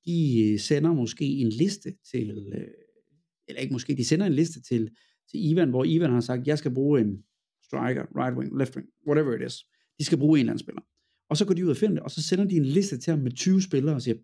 [0.05, 2.67] de øh, sender måske en liste til, øh,
[3.47, 4.89] eller ikke måske, de sender en liste til,
[5.31, 7.23] til Ivan, hvor Ivan har sagt, jeg skal bruge en
[7.63, 9.55] striker, right wing, left wing, whatever it is.
[9.99, 10.81] De skal bruge en eller anden spiller.
[11.29, 13.11] Og så går de ud og finder det, og så sender de en liste til
[13.11, 14.17] ham med 20 spillere og siger,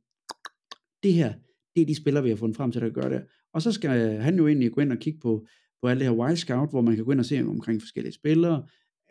[1.03, 1.33] det her,
[1.75, 3.25] det er de spillere, vi har fundet frem til, at gøre det.
[3.53, 5.47] Og så skal øh, han jo egentlig gå ind og kigge på,
[5.81, 8.13] på alt det her Wise Scout, hvor man kan gå ind og se omkring forskellige
[8.13, 8.63] spillere,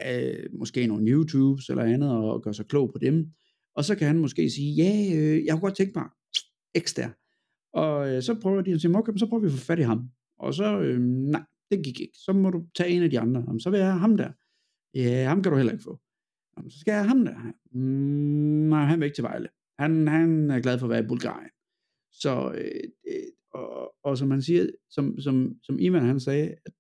[0.07, 3.27] øh, måske nogle YouTubes eller andet, og gøre sig klog på dem.
[3.77, 6.07] Og så kan han måske sige, ja, øh, jeg kunne godt tænke mig
[6.79, 7.09] X der.
[7.73, 9.83] Og øh, så prøver de at sige, okay, så prøver vi at få fat i
[9.83, 10.09] ham.
[10.39, 12.19] Og så, øh, nej, det gik ikke.
[12.25, 13.45] Så må du tage en af de andre.
[13.47, 14.31] Jamen, så vil jeg have ham der.
[14.95, 16.01] Ja, ham kan du heller ikke få.
[16.57, 17.53] Jamen, så skal jeg have ham der.
[17.73, 19.49] Mm, nej, han vil ikke til Vejle.
[19.79, 21.51] Han, han er glad for at være i Bulgarien.
[22.23, 26.73] Så, øh, øh, og, og som man siger, som, som, som Iman han sagde, at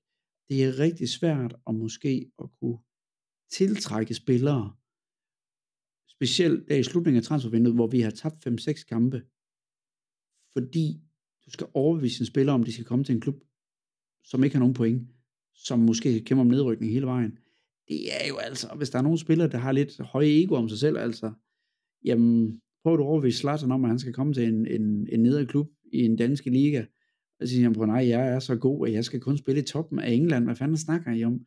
[0.48, 2.78] det er rigtig svært at måske at kunne
[3.50, 4.76] tiltrække spillere,
[6.08, 9.18] specielt der i slutningen af transfervinduet, hvor vi har tabt 5-6 kampe,
[10.52, 10.86] fordi
[11.44, 13.40] du skal overbevise en spiller, om de skal komme til en klub,
[14.24, 15.10] som ikke har nogen point,
[15.54, 17.38] som måske kæmper om nedrykning hele vejen.
[17.88, 20.68] Det er jo altså, hvis der er nogle spillere, der har lidt høje ego om
[20.68, 21.32] sig selv, altså,
[22.04, 25.46] jamen, prøv at overbevise Zlatan om, at han skal komme til en, en, en nedre
[25.46, 26.84] klub i en dansk liga,
[27.40, 29.64] og siger han på, nej, jeg er så god, at jeg skal kun spille i
[29.64, 30.44] toppen af England.
[30.44, 31.40] Hvad fanden snakker I om?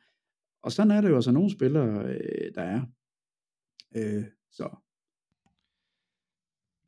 [0.64, 2.82] Og sådan er det jo altså nogle spillere, øh, der er.
[3.96, 4.70] Øh, så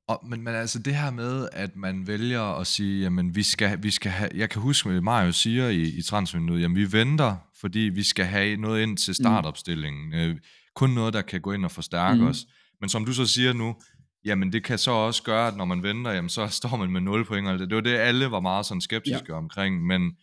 [0.09, 3.83] og, men, men altså det her med, at man vælger at sige, jamen vi skal,
[3.83, 7.35] vi skal have, jeg kan huske, at Mario siger i, i transfervinduet, jamen vi venter,
[7.61, 9.13] fordi vi skal have noget ind til mm.
[9.13, 10.07] startopstillingen.
[10.07, 10.13] Mm.
[10.13, 10.37] Øh,
[10.75, 12.27] kun noget, der kan gå ind og forstærke mm.
[12.27, 12.45] os.
[12.81, 13.75] Men som du så siger nu,
[14.25, 17.01] jamen det kan så også gøre, at når man venter, jamen så står man med
[17.01, 17.59] 0 point.
[17.59, 19.33] Det var det, alle var meget sådan skeptiske ja.
[19.33, 19.85] omkring.
[19.85, 20.17] Men,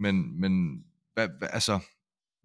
[0.00, 0.82] men, men
[1.14, 1.78] hvad, hvad, altså,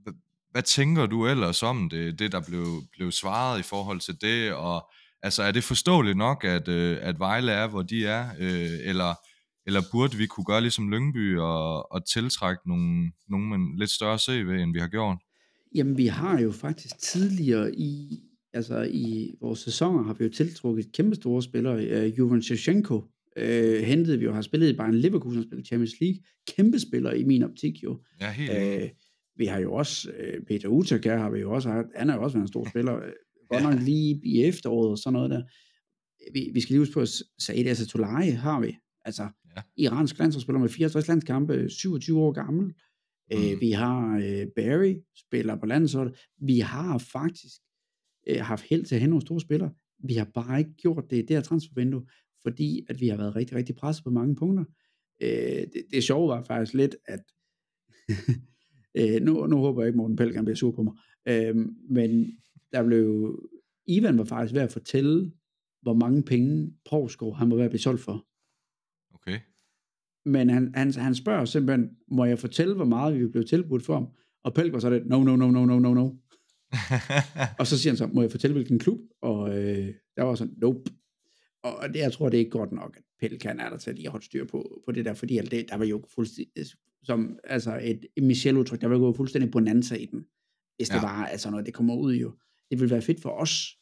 [0.04, 0.14] hvad,
[0.52, 4.54] hvad tænker du ellers om det, det der blev, blev svaret i forhold til det,
[4.54, 4.92] og
[5.24, 9.16] Altså, er det forståeligt nok, at, øh, at Vejle er, hvor de er, øh, eller,
[9.66, 14.20] eller burde vi kunne gøre ligesom Lyngby og, og tiltrække nogle, nogle med lidt større
[14.20, 15.18] CV, end vi har gjort?
[15.76, 18.20] Jamen, vi har jo faktisk tidligere i,
[18.54, 22.06] altså i vores sæsoner, har vi jo tiltrukket kæmpe store spillere.
[22.06, 22.96] Uh, Juven Shevchenko
[23.38, 23.44] uh,
[23.84, 26.20] hentede vi jo, har spillet i Bayern Leverkusen og spillet Champions League.
[26.48, 28.02] Kæmpe spiller i min optik jo.
[28.22, 28.90] Ja, helt uh,
[29.36, 32.24] Vi har jo også, uh, Peter Utakær har vi jo også haft, han har jo
[32.24, 33.00] også været en stor spiller
[33.50, 35.44] godt nok lige i efteråret og sådan noget der.
[36.34, 37.10] Vi, vi skal lige huske på, at
[37.40, 38.78] Said Asatolai har vi.
[39.06, 39.62] Altså, ja.
[39.78, 42.74] iransk landsholdsspiller med 64 landskampe, 27 år gammel.
[43.34, 43.46] Øh, mm.
[43.46, 46.16] Øh, vi har øh, Barry, spiller på landsholdet.
[46.42, 47.62] Vi har faktisk
[48.28, 49.72] øh, haft held til at hente nogle store spillere.
[50.04, 52.06] Vi har bare ikke gjort det i det her transfervindue,
[52.44, 54.66] fordi at vi har været rigtig, rigtig presset på mange punkter.
[55.22, 55.30] Øh,
[55.74, 57.24] det, det sjove var faktisk lidt, at
[58.98, 60.94] øh, nu, nu håber jeg ikke, Morten Pelgan bliver sur på mig,
[61.28, 61.56] øh,
[61.90, 62.38] men
[62.72, 63.40] der blev,
[63.88, 65.32] Ivan var faktisk ved at fortælle,
[65.82, 68.28] hvor mange penge Provskov han var ved at blive solgt for.
[69.14, 69.40] Okay.
[70.26, 73.94] Men han, han, han spørger simpelthen, må jeg fortælle, hvor meget vi blev tilbudt for
[73.94, 74.08] ham?
[74.44, 76.14] Og Pelk var så det, no, no, no, no, no, no, no.
[77.60, 79.00] og så siger han så, må jeg fortælle, hvilken klub?
[79.22, 80.92] Og øh, der var sådan, nope.
[81.64, 83.96] Og det, jeg tror, det er ikke godt nok, at Pelkan er der til at
[83.96, 86.66] lige holde styr på, på det der, fordi det, der var jo fuldstændig,
[87.04, 90.26] som altså et, et Michel-udtryk, der var jo fuldstændig bonanza i den,
[90.76, 90.96] hvis ja.
[90.96, 92.32] det var, altså når det kommer ud jo.
[92.72, 93.78] Det vil være fedt for os,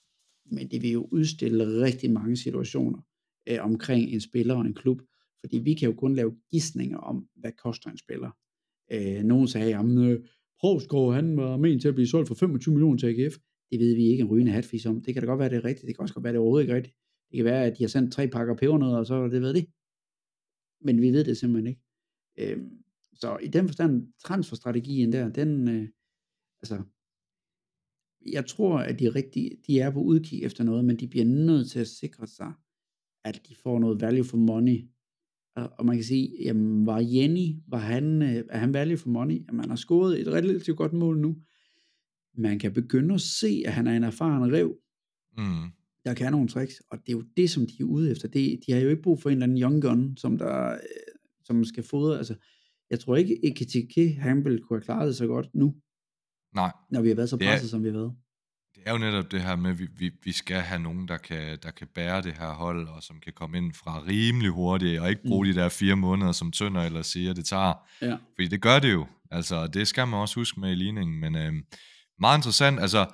[0.52, 3.02] men det vil jo udstille rigtig mange situationer
[3.49, 5.02] øh, omkring en spiller og en klub,
[5.39, 8.32] fordi vi kan jo kun lave gissninger om, hvad koster en spiller.
[8.91, 10.19] Øh, nogen sagde, at øh,
[10.59, 13.35] Provsgaard, han var ment til at blive solgt for 25 millioner til AGF.
[13.71, 15.01] Det ved vi ikke en rygende hatfis om.
[15.01, 15.87] Det kan da godt være, det er rigtigt.
[15.87, 16.95] Det kan også godt være, det er overhovedet ikke rigtigt.
[17.31, 19.53] Det kan være, at de har sendt tre pakker pebernødder, og så har det ved
[19.53, 19.65] det.
[20.81, 21.81] Men vi ved det simpelthen ikke.
[22.37, 25.87] Øhm, så i den forstand, transferstrategien der, den, øh,
[26.61, 26.83] altså,
[28.25, 31.69] jeg tror, at de, rigtig, de er på udkig efter noget, men de bliver nødt
[31.69, 32.53] til at sikre sig,
[33.23, 34.89] at de får noget value for money.
[35.59, 39.09] Og, og man kan sige, jamen, var Jenny, var han, øh, er han value for
[39.09, 39.45] money?
[39.47, 41.35] Jamen, han har scoret et relativt godt mål nu.
[42.37, 44.75] Man kan begynde at se, at han er en erfaren rev,
[45.37, 45.71] mm.
[46.05, 48.27] der kan nogle tricks, og det er jo det, som de er ude efter.
[48.27, 50.79] Det, de har jo ikke brug for en eller anden young gun, som, der, øh,
[51.43, 52.17] som skal fodre.
[52.17, 52.35] Altså,
[52.89, 55.75] jeg tror ikke, Ekitike, han ville kunne have klaret det så godt nu.
[56.55, 56.71] Nej.
[56.91, 58.13] Når vi har været så presset, er, som vi har været.
[58.79, 61.17] Det er jo netop det her med, at vi, vi, vi skal have nogen, der
[61.17, 64.99] kan, der kan bære det her hold, og som kan komme ind fra rimelig hurtigt,
[64.99, 65.53] og ikke bruge mm.
[65.53, 67.73] de der fire måneder, som Tønder eller siger, det tager.
[68.01, 68.17] Ja.
[68.35, 69.07] Fordi det gør det jo.
[69.31, 71.19] Altså, det skal man også huske med i ligningen.
[71.19, 71.53] Men øh,
[72.19, 73.05] meget interessant, altså,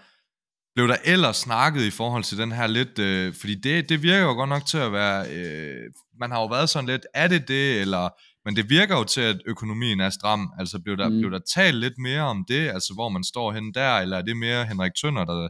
[0.76, 4.24] blev der ellers snakket i forhold til den her lidt, øh, fordi det, det virker
[4.24, 7.48] jo godt nok til at være, øh, man har jo været sådan lidt, er det
[7.48, 8.10] det, eller
[8.46, 10.52] men det virker jo til, at økonomien er stram.
[10.60, 11.20] Altså, blev der, mm.
[11.20, 14.22] blev der talt lidt mere om det, altså hvor man står hen der, eller er
[14.22, 15.48] det mere Henrik Tønder, der...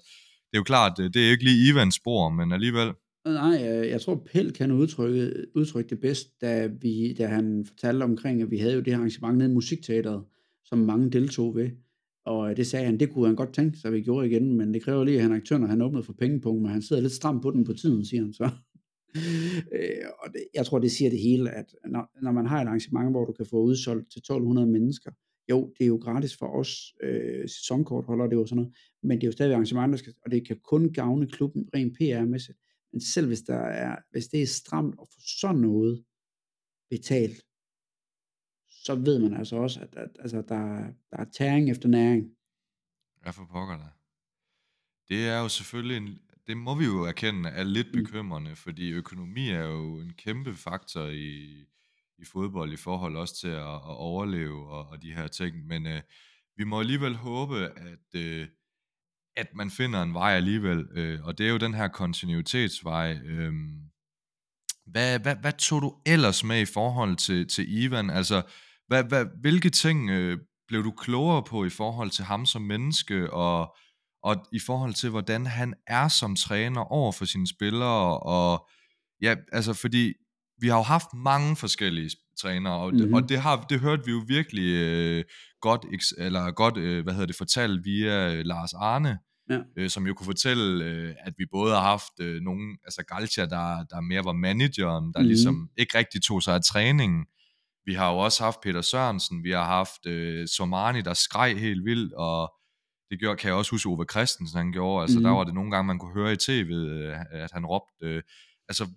[0.52, 2.94] Det er jo klart, det er ikke lige Ivans spor, men alligevel.
[3.26, 8.42] Nej, jeg tror, Pell kan udtrykke, udtrykke det bedst, da, vi, da han fortalte omkring,
[8.42, 10.24] at vi havde jo det her arrangement nede i Musikteateret,
[10.66, 11.70] som mange deltog ved.
[12.26, 14.84] Og det sagde han, det kunne han godt tænke sig, vi gjorde igen, men det
[14.84, 17.52] kræver lige, at Henrik Tønder han åbnede for pengepunkt, men han sidder lidt stramt på
[17.52, 18.50] den på tiden, siger han så.
[19.76, 22.68] Øh, og det, jeg tror, det siger det hele, at når, når man har et
[22.68, 25.12] arrangement, hvor du kan få udsolgt til 1200 mennesker,
[25.50, 29.18] jo, det er jo gratis for os, øh, sæsonkortholdere, det er jo sådan noget, men
[29.18, 32.60] det er jo stadig arrangement, der skal, og det kan kun gavne klubben rent PR-mæssigt.
[32.94, 36.06] Men selv hvis, der er, hvis det er stramt at få sådan noget
[36.90, 37.42] betalt,
[38.68, 42.32] så ved man altså også, at, at altså, der, der er tæring efter næring.
[43.26, 43.90] Ja, for pokker da.
[45.10, 48.04] Det er jo selvfølgelig en, det må vi jo erkende er lidt mm.
[48.04, 51.66] bekymrende, fordi økonomi er jo en kæmpe faktor i,
[52.18, 55.68] i fodbold i forhold også til at, at overleve og, og de her ting.
[55.68, 56.02] Men øh,
[56.58, 58.48] vi må alligevel håbe, at, øh,
[59.36, 63.18] at man finder en vej alligevel, øh, og det er jo den her kontinuitetsvej.
[63.26, 63.54] Øh,
[64.86, 68.10] hvad, hvad, hvad tog du ellers med i forhold til, til Ivan?
[68.10, 68.42] Altså,
[68.88, 73.34] hvad, hvad, hvilke ting øh, blev du klogere på i forhold til ham som menneske,
[73.34, 73.76] og
[74.26, 78.68] og i forhold til, hvordan han er som træner over for sine spillere, og
[79.22, 80.14] ja, altså fordi
[80.62, 82.10] vi har jo haft mange forskellige
[82.42, 83.14] trænere, og, mm-hmm.
[83.14, 85.24] og det, har, det hørte vi jo virkelig øh,
[85.62, 85.86] godt,
[86.18, 89.18] eller godt øh, hvad hedder det, fortalt via øh, Lars Arne,
[89.50, 89.60] ja.
[89.78, 93.46] øh, som jo kunne fortælle, øh, at vi både har haft øh, nogen, altså Galcia,
[93.46, 95.28] der, der mere var manageren, der mm-hmm.
[95.28, 97.26] ligesom ikke rigtig tog sig af træningen.
[97.86, 101.86] Vi har jo også haft Peter Sørensen, vi har haft øh, Somani, der skreg helt
[101.86, 102.54] vildt, og
[103.16, 105.02] det gjorde, kan jeg også huske Ove Christensen, han gjorde.
[105.02, 105.24] Altså, mm.
[105.24, 108.06] der var det nogle gange, man kunne høre i tv, øh, at han råbte.
[108.06, 108.22] Øh,
[108.70, 108.88] altså,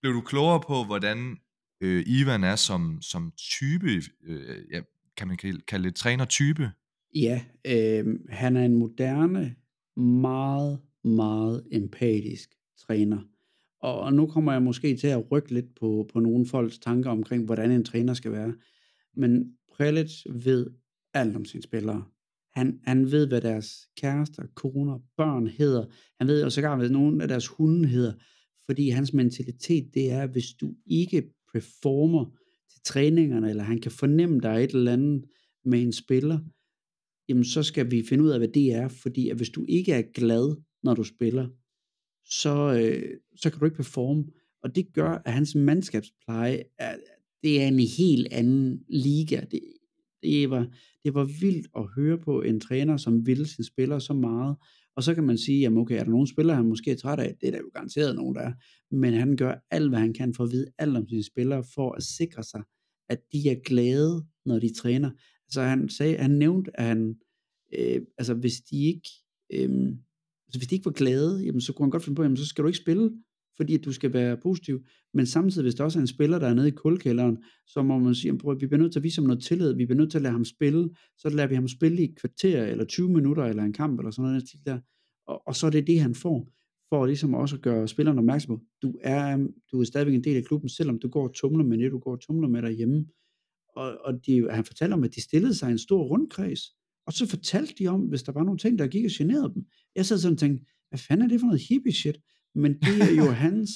[0.00, 1.36] blev du klogere på, hvordan
[1.80, 4.80] øh, Ivan er som, som type, øh, ja,
[5.16, 5.36] kan man
[5.68, 6.70] kalde det trænertype?
[7.14, 9.54] Ja, øh, han er en moderne,
[9.96, 12.50] meget, meget empatisk
[12.86, 13.18] træner.
[13.80, 17.10] Og, og nu kommer jeg måske til at rykke lidt på, på nogle folks tanker
[17.10, 18.54] omkring, hvordan en træner skal være.
[19.16, 20.70] Men Prelic ved
[21.14, 22.04] alt om sine spillere.
[22.56, 25.86] Han, han ved, hvad deres kærester, koner, børn hedder.
[26.20, 28.12] Han ved jo sågar, hvad nogle af deres hunde hedder.
[28.66, 32.24] Fordi hans mentalitet, det er, hvis du ikke performer
[32.72, 35.24] til træningerne, eller han kan fornemme dig et eller andet
[35.64, 36.38] med en spiller,
[37.28, 38.88] jamen så skal vi finde ud af, hvad det er.
[38.88, 41.48] Fordi at hvis du ikke er glad, når du spiller,
[42.24, 44.24] så, øh, så kan du ikke performe.
[44.62, 46.96] Og det gør, at hans mandskabspleje, er,
[47.42, 49.40] det er en helt anden liga.
[49.50, 49.60] Det,
[50.22, 50.66] det var,
[51.04, 54.56] det var vildt at høre på en træner, som ville sin spiller så meget,
[54.96, 57.18] Og så kan man sige, jamen okay, er der nogle spillere, han måske er træt
[57.18, 57.36] af?
[57.40, 58.52] Det er der jo garanteret nogen, der er.
[58.90, 61.92] Men han gør alt, hvad han kan for at vide alt om sine spillere, for
[61.92, 62.62] at sikre sig,
[63.08, 65.10] at de er glade, når de træner.
[65.46, 67.16] Altså han, sagde, han nævnte, at han,
[67.78, 69.08] øh, altså hvis de ikke,
[69.52, 69.88] øh,
[70.46, 72.46] altså hvis de ikke var glade, jamen så kunne han godt finde på, jamen så
[72.46, 73.10] skal du ikke spille,
[73.56, 74.84] fordi at du skal være positiv.
[75.14, 77.98] Men samtidig, hvis der også er en spiller, der er nede i kulkælderen, så må
[77.98, 80.10] man sige, prøv, vi bliver nødt til at vise ham noget tillid, vi bliver nødt
[80.10, 83.08] til at lade ham spille, så lader vi ham spille i et kvarter, eller 20
[83.08, 84.78] minutter, eller en kamp, eller sådan noget der.
[85.26, 86.48] Og, og så er det det, han får,
[86.88, 90.24] for ligesom også at gøre spilleren opmærksom på, du er, um, du er stadigvæk en
[90.24, 92.62] del af klubben, selvom du går og tumler med det, du går og tumler med
[92.62, 93.06] derhjemme.
[93.76, 96.60] Og, og de, han fortalte om, at de stillede sig i en stor rundkreds,
[97.06, 99.66] og så fortalte de om, hvis der var nogle ting, der gik og generede dem.
[99.94, 102.18] Jeg sad sådan og tænkte, hvad fanden er det for noget hippie shit?
[102.56, 103.70] Men det er jo hans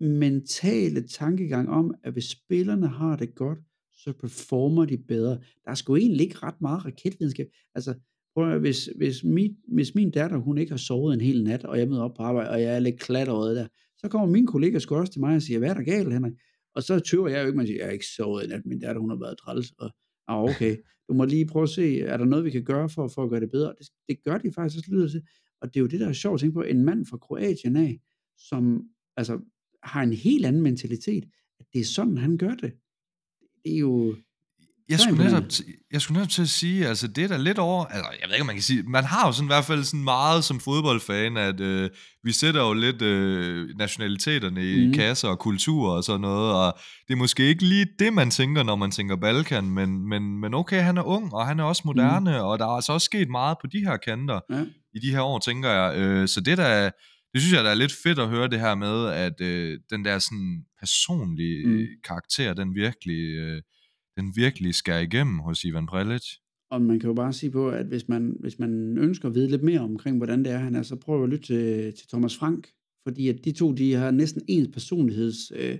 [0.00, 3.58] mentale tankegang om, at hvis spillerne har det godt,
[3.92, 5.38] så performer de bedre.
[5.64, 7.46] Der er sgu egentlig ikke ret meget raketvidenskab.
[7.74, 7.94] Altså,
[8.34, 11.64] prøv at, hvis, hvis, min, hvis min datter, hun ikke har sovet en hel nat,
[11.64, 14.46] og jeg møder op på arbejde, og jeg er lidt klatret der, så kommer min
[14.46, 16.32] kollega sgu også til mig og siger, hvad er der galt, Henrik?
[16.74, 18.80] Og så tøver jeg jo ikke, man siger, jeg har ikke sovet en nat, min
[18.80, 19.90] datter, hun har været træls, og
[20.28, 20.76] ah, okay,
[21.08, 23.30] du må lige prøve at se, er der noget, vi kan gøre for, for at
[23.30, 23.74] gøre det bedre?
[23.78, 25.22] Det, det gør de faktisk også lyder til.
[25.62, 26.62] Og det er jo det, der er sjovt at tænke på.
[26.62, 28.00] En mand fra Kroatien af,
[28.36, 29.40] som altså,
[29.82, 31.24] har en helt anden mentalitet,
[31.60, 32.72] at det er sådan, han gør det.
[33.64, 34.16] Det er jo...
[34.92, 35.42] Jeg skulle, netop,
[35.92, 38.34] jeg skulle netop til at sige, altså det er da lidt over, altså jeg ved
[38.34, 40.60] ikke, om man kan sige, man har jo sådan i hvert fald sådan meget som
[40.60, 41.90] fodboldfan, at øh,
[42.24, 44.92] vi sætter jo lidt øh, nationaliteterne i mm.
[44.92, 46.78] kasser og kultur og sådan noget, og
[47.08, 50.54] det er måske ikke lige det, man tænker, når man tænker Balkan, men, men, men
[50.54, 52.44] okay, han er ung, og han er også moderne, mm.
[52.44, 54.64] og der er altså også sket meget på de her kanter ja.
[54.94, 55.98] i de her år, tænker jeg.
[55.98, 56.90] Øh, så det der
[57.32, 60.04] det synes jeg, der er lidt fedt at høre det her med, at øh, den
[60.04, 61.86] der sådan personlige mm.
[62.04, 63.62] karakter, den virkelig, øh,
[64.16, 66.24] den virkelig skærer igennem hos Ivan Prelic.
[66.70, 69.50] Og man kan jo bare sige på, at hvis man, hvis man ønsker at vide
[69.50, 72.36] lidt mere omkring, hvordan det er, han er, så prøv at lytte til, til Thomas
[72.36, 72.68] Frank,
[73.06, 75.52] fordi at de to, de har næsten ens personlighedstest.
[75.56, 75.78] Øh,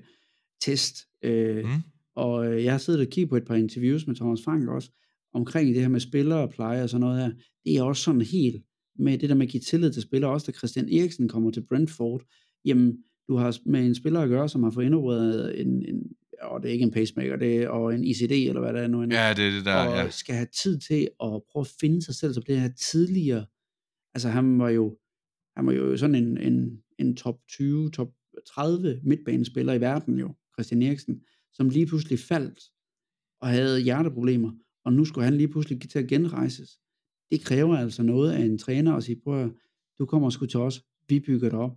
[0.62, 1.83] test, øh, mm.
[2.16, 4.90] Og øh, jeg har siddet og kigget på et par interviews med Thomas Frank også,
[5.35, 7.33] omkring det her med spillere og pleje og sådan noget her.
[7.64, 8.64] Det er også sådan helt
[8.99, 11.66] med det der med at give tillid til spillere, også da Christian Eriksen kommer til
[11.68, 12.23] Brentford,
[12.64, 12.97] jamen,
[13.29, 16.03] du har med en spiller at gøre, som har fået indopereret en, en
[16.42, 18.87] og det er ikke en pacemaker, det er og en ICD, eller hvad det er
[18.87, 19.00] nu.
[19.00, 20.11] Ja, det er det der, og ja.
[20.11, 23.46] skal have tid til at prøve at finde sig selv som det her tidligere.
[24.14, 24.98] Altså han var jo,
[25.57, 28.09] han var jo sådan en, en, en top 20, top
[28.55, 31.20] 30 midtbanespiller i verden jo, Christian Eriksen,
[31.52, 32.61] som lige pludselig faldt
[33.40, 34.52] og havde hjerteproblemer,
[34.85, 36.78] og nu skulle han lige pludselig til at genrejses
[37.33, 39.50] det kræver altså noget af en træner at sige, prøv at,
[39.98, 41.76] du kommer sgu til os, vi bygger det op,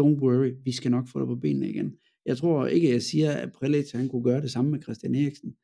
[0.00, 1.96] don't worry, vi skal nok få dig på benene igen.
[2.26, 5.56] Jeg tror ikke, jeg siger, at Prelitz, han kunne gøre det samme med Christian Eriksen,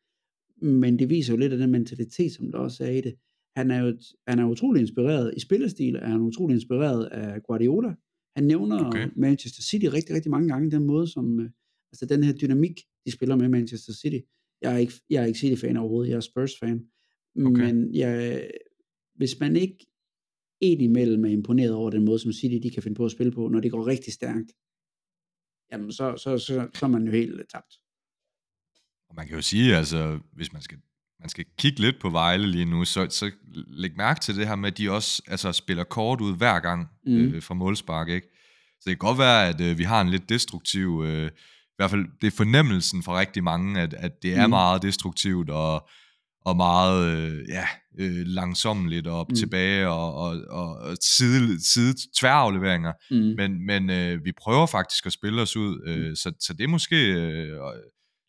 [0.63, 3.15] men det viser jo lidt af den mentalitet, som der også er i det.
[3.57, 3.99] Han er jo
[4.29, 7.95] han er utrolig inspireret, i spillestil er han utrolig inspireret af Guardiola.
[8.37, 9.09] Han nævner okay.
[9.17, 11.51] Manchester City rigtig, rigtig mange gange, den måde, som, øh,
[11.93, 14.19] altså den her dynamik, de spiller med Manchester City.
[14.63, 16.87] Jeg er ikke, jeg er ikke City-fan overhovedet, jeg er Spurs-fan.
[17.37, 17.63] Okay.
[17.63, 18.51] Men jeg,
[19.15, 19.87] hvis man ikke
[20.61, 23.49] imellem er imponeret over den måde, som City de kan finde på at spille på,
[23.49, 24.53] når det går rigtig stærkt,
[25.73, 27.79] jamen så, så, så, så er man jo helt tabt.
[29.09, 30.79] Og man kan jo sige, altså, hvis man skal,
[31.21, 34.55] man skal kigge lidt på Vejle lige nu, så, så læg mærke til det her
[34.55, 37.13] med, at de også altså, spiller kort ud hver gang mm.
[37.13, 38.27] øh, fra målspark, ikke?
[38.81, 41.91] Så det kan godt være, at øh, vi har en lidt destruktiv, øh, i hvert
[41.91, 44.51] fald det er fornemmelsen for rigtig mange, at, at det er mm.
[44.51, 45.89] meget destruktivt, og
[46.45, 47.67] og meget øh, ja,
[47.99, 49.35] øh, langsomligt og mm.
[49.35, 52.93] tilbage og, og, og side, side tværafleveringer.
[53.11, 53.35] Mm.
[53.37, 56.15] Men, men øh, vi prøver faktisk at spille os ud, øh, mm.
[56.15, 57.59] så, så det er måske øh,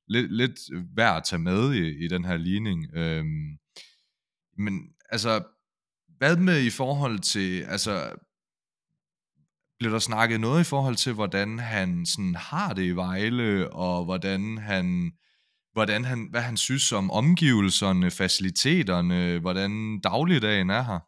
[0.07, 0.59] lidt, lidt
[0.95, 2.95] værd at tage med i, i den her ligning.
[2.95, 3.25] Øh,
[4.57, 5.43] men altså,
[6.17, 8.13] hvad med i forhold til, altså,
[9.79, 14.05] blev der snakket noget i forhold til, hvordan han sådan har det i Vejle, og
[14.05, 15.11] hvordan han
[15.73, 20.99] hvordan han, hvad han synes om omgivelserne, faciliteterne, hvordan dagligdagen er her.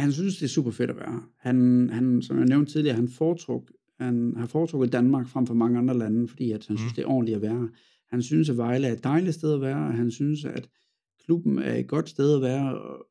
[0.00, 3.08] Han synes, det er super fedt at være Han, han som jeg nævnte tidligere, han,
[3.08, 6.78] foretruk, han har foretrukket Danmark frem for mange andre lande, fordi at han mm.
[6.78, 7.68] synes, det er ordentligt at være
[8.10, 10.68] Han synes, at Vejle er et dejligt sted at være, han synes, at
[11.24, 13.06] klubben er et godt sted at være, og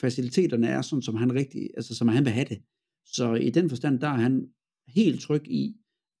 [0.00, 2.58] faciliteterne er sådan, som han rigtig, altså som han vil have det.
[3.06, 4.46] Så i den forstand, der er han
[4.88, 5.74] helt tryg i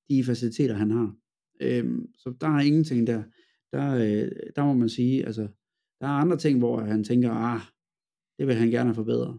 [0.08, 1.14] de faciliteter, han har.
[1.60, 3.22] Øhm, så der er ingenting der
[3.74, 5.48] der, øh, der må man sige, altså,
[6.00, 7.60] der er andre ting, hvor han tænker, ah,
[8.38, 9.38] det vil han gerne forbedre.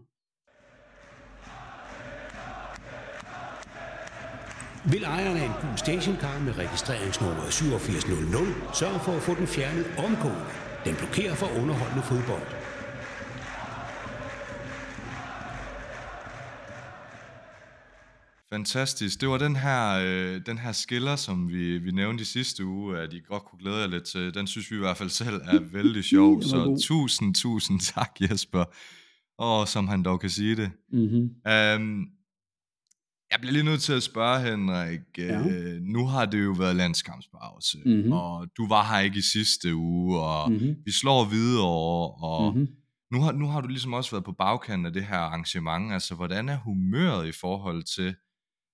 [4.92, 8.46] Vil ejeren af en gul stationcar med registreringsnummer 8700
[8.82, 10.46] sørge for at få den fjernet omgående?
[10.86, 12.65] Den blokerer for underholdende fodbold.
[18.54, 19.22] Fantastisk.
[19.22, 23.00] Det var den her, øh, den her skiller, som vi, vi nævnte i sidste uge,
[23.00, 24.34] at I godt kunne glæde jer lidt til.
[24.34, 26.42] Den synes vi i hvert fald selv er vældig sjov.
[26.42, 28.64] så tusind, tusind tak, Jesper.
[29.38, 30.72] Og som han dog kan sige det.
[30.92, 31.30] Mm-hmm.
[31.82, 32.08] Um,
[33.32, 35.00] jeg bliver lige nødt til at spørge, Henrik.
[35.18, 35.40] Ja.
[35.40, 38.12] Øh, nu har det jo været landskampspause, mm-hmm.
[38.12, 40.76] og du var her ikke i sidste uge, og mm-hmm.
[40.86, 42.68] vi slår videre, og mm-hmm.
[43.12, 45.94] nu, har, nu har du ligesom også været på bagkanten af det her arrangement.
[45.94, 48.16] Altså, hvordan er humøret i forhold til,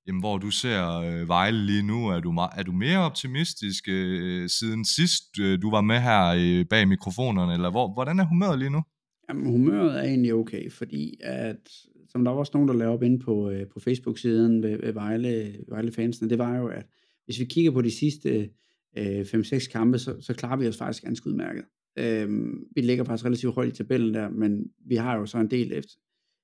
[0.07, 2.07] jamen, hvor du ser øh, Vejle lige nu?
[2.07, 6.65] Er du, er du mere optimistisk øh, siden sidst, øh, du var med her øh,
[6.65, 8.81] bag mikrofonerne, eller hvor, hvordan er humøret lige nu?
[9.29, 11.69] Jamen, humøret er egentlig okay, fordi at
[12.11, 14.93] som der var også nogen, der lavede op inde på, øh, på Facebook-siden ved, ved
[14.93, 16.85] Vejle, Vejle fansene, det var jo, at
[17.25, 18.49] hvis vi kigger på de sidste
[18.97, 21.63] øh, 5-6 kampe, så, så klarer vi os faktisk ganske udmærket.
[21.99, 22.29] Øh,
[22.75, 25.71] vi ligger faktisk relativt højt i tabellen der, men vi har jo så en del
[25.73, 25.93] efter,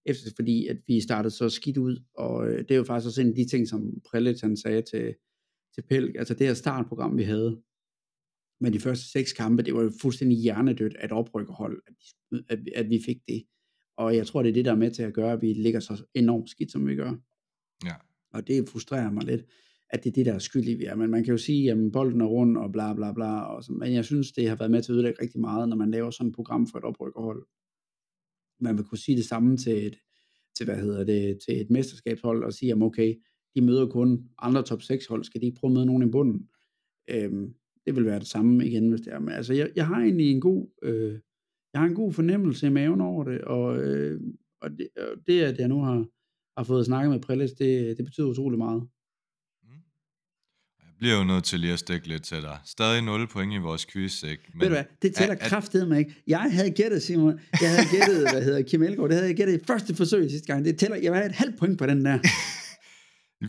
[0.08, 3.22] efter fordi at vi startede så skidt ud, og øh, det er jo faktisk også
[3.22, 5.16] en af de ting, som Prelitz han sagde til,
[5.76, 7.62] til Pelk, altså det her startprogram, vi havde,
[8.62, 11.96] med de første seks kampe, det var jo fuldstændig hjernedødt at oprykkerhold, at,
[12.50, 13.44] at, at vi fik det.
[13.98, 15.80] Og jeg tror, det er det, der er med til at gøre, at vi ligger
[15.80, 17.14] så enormt skidt, som vi gør.
[17.86, 17.96] Ja.
[18.34, 19.46] Og det frustrerer mig lidt,
[19.90, 20.96] at det er det, der er skyld i, vi er.
[20.96, 23.42] Men man kan jo sige, at bolden er rundt og bla bla bla.
[23.42, 25.76] Og så, men jeg synes, det har været med til at ødelægge rigtig meget, når
[25.76, 27.46] man laver sådan et program for et oprykkerhold.
[28.60, 29.98] Man vil kunne sige det samme til et,
[30.58, 33.16] til, hvad hedder det, til et mesterskabshold og sige, at okay,
[33.56, 36.12] de møder kun andre top 6 hold, skal de ikke prøve at møde nogen i
[36.12, 36.50] bunden?
[37.10, 37.54] Øhm,
[37.86, 39.20] det vil være det samme igen, hvis det er.
[39.20, 41.20] Men altså, jeg, jeg har egentlig en god, øh,
[41.74, 44.22] jeg har en god fornemmelse i maven over det, og, øh,
[44.62, 46.06] og, det, og det, at jeg nu har,
[46.58, 48.88] har fået snakket med Prilles, det, det betyder utrolig meget.
[51.00, 52.58] Bliver jo nødt til lige at stikke lidt til dig.
[52.66, 54.44] Stadig 0 point i vores quiz, ikke?
[54.54, 56.16] Men, Ved du hvad, det tæller at, kraftedet mig ikke.
[56.28, 57.40] Jeg havde gættet, Simon.
[57.62, 59.10] Jeg havde gættet, hvad hedder Kim Elgaard.
[59.10, 60.66] Det havde jeg gættet i første forsøg sidste gang.
[60.66, 62.20] Det tæller, jeg have et halvt point på den der.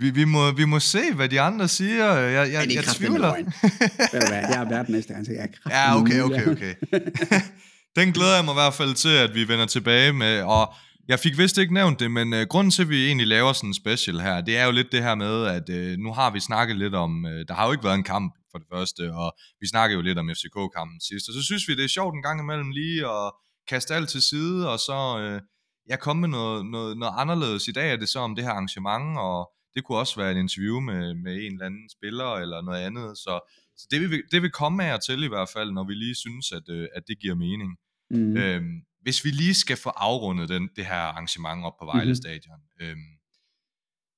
[0.00, 2.12] Vi, vi, må, vi må se, hvad de andre siger.
[2.12, 3.34] Jeg, jeg, jeg, tvivler.
[3.34, 6.74] Ved du hvad, jeg er verden næste gang, så jeg er Ja, okay, okay, okay.
[7.98, 10.42] Den glæder jeg mig i hvert fald til, at vi vender tilbage med.
[10.42, 10.74] Og
[11.08, 13.70] jeg fik vist ikke nævnt det, men uh, grunden til, at vi egentlig laver sådan
[13.70, 16.40] en special her, det er jo lidt det her med, at uh, nu har vi
[16.40, 19.32] snakket lidt om, uh, der har jo ikke været en kamp for det første, og
[19.60, 22.22] vi snakker jo lidt om FCK-kampen sidst, og så synes vi, det er sjovt en
[22.22, 23.32] gang imellem lige at
[23.68, 25.40] kaste alt til side, og så uh,
[25.86, 27.68] jeg komme med noget, noget, noget anderledes.
[27.68, 30.36] I dag er det så om det her arrangement, og det kunne også være et
[30.36, 33.40] interview med, med en eller anden spiller, eller noget andet, så,
[33.76, 36.52] så det, vil, det vil komme af til i hvert fald, når vi lige synes,
[36.52, 37.70] at, at det giver mening.
[38.10, 38.36] Mm.
[38.36, 42.14] Øhm, hvis vi lige skal få afrundet den, det her arrangement op på Vejle mm-hmm.
[42.14, 42.60] Stadion.
[42.80, 43.10] Øhm,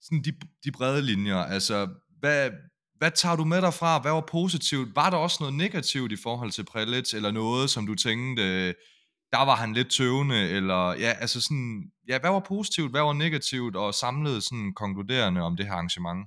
[0.03, 0.33] sådan de,
[0.65, 1.89] de brede linjer, altså
[2.21, 2.51] hvad,
[2.97, 4.01] hvad tager du med dig fra?
[4.01, 4.97] Hvad var positivt?
[4.97, 8.43] Var der også noget negativt i forhold til Prelitz, eller noget, som du tænkte,
[9.33, 13.13] der var han lidt tøvende, eller ja, altså sådan, ja, hvad var positivt, hvad var
[13.13, 16.27] negativt, og samlet sådan konkluderende om det her arrangement?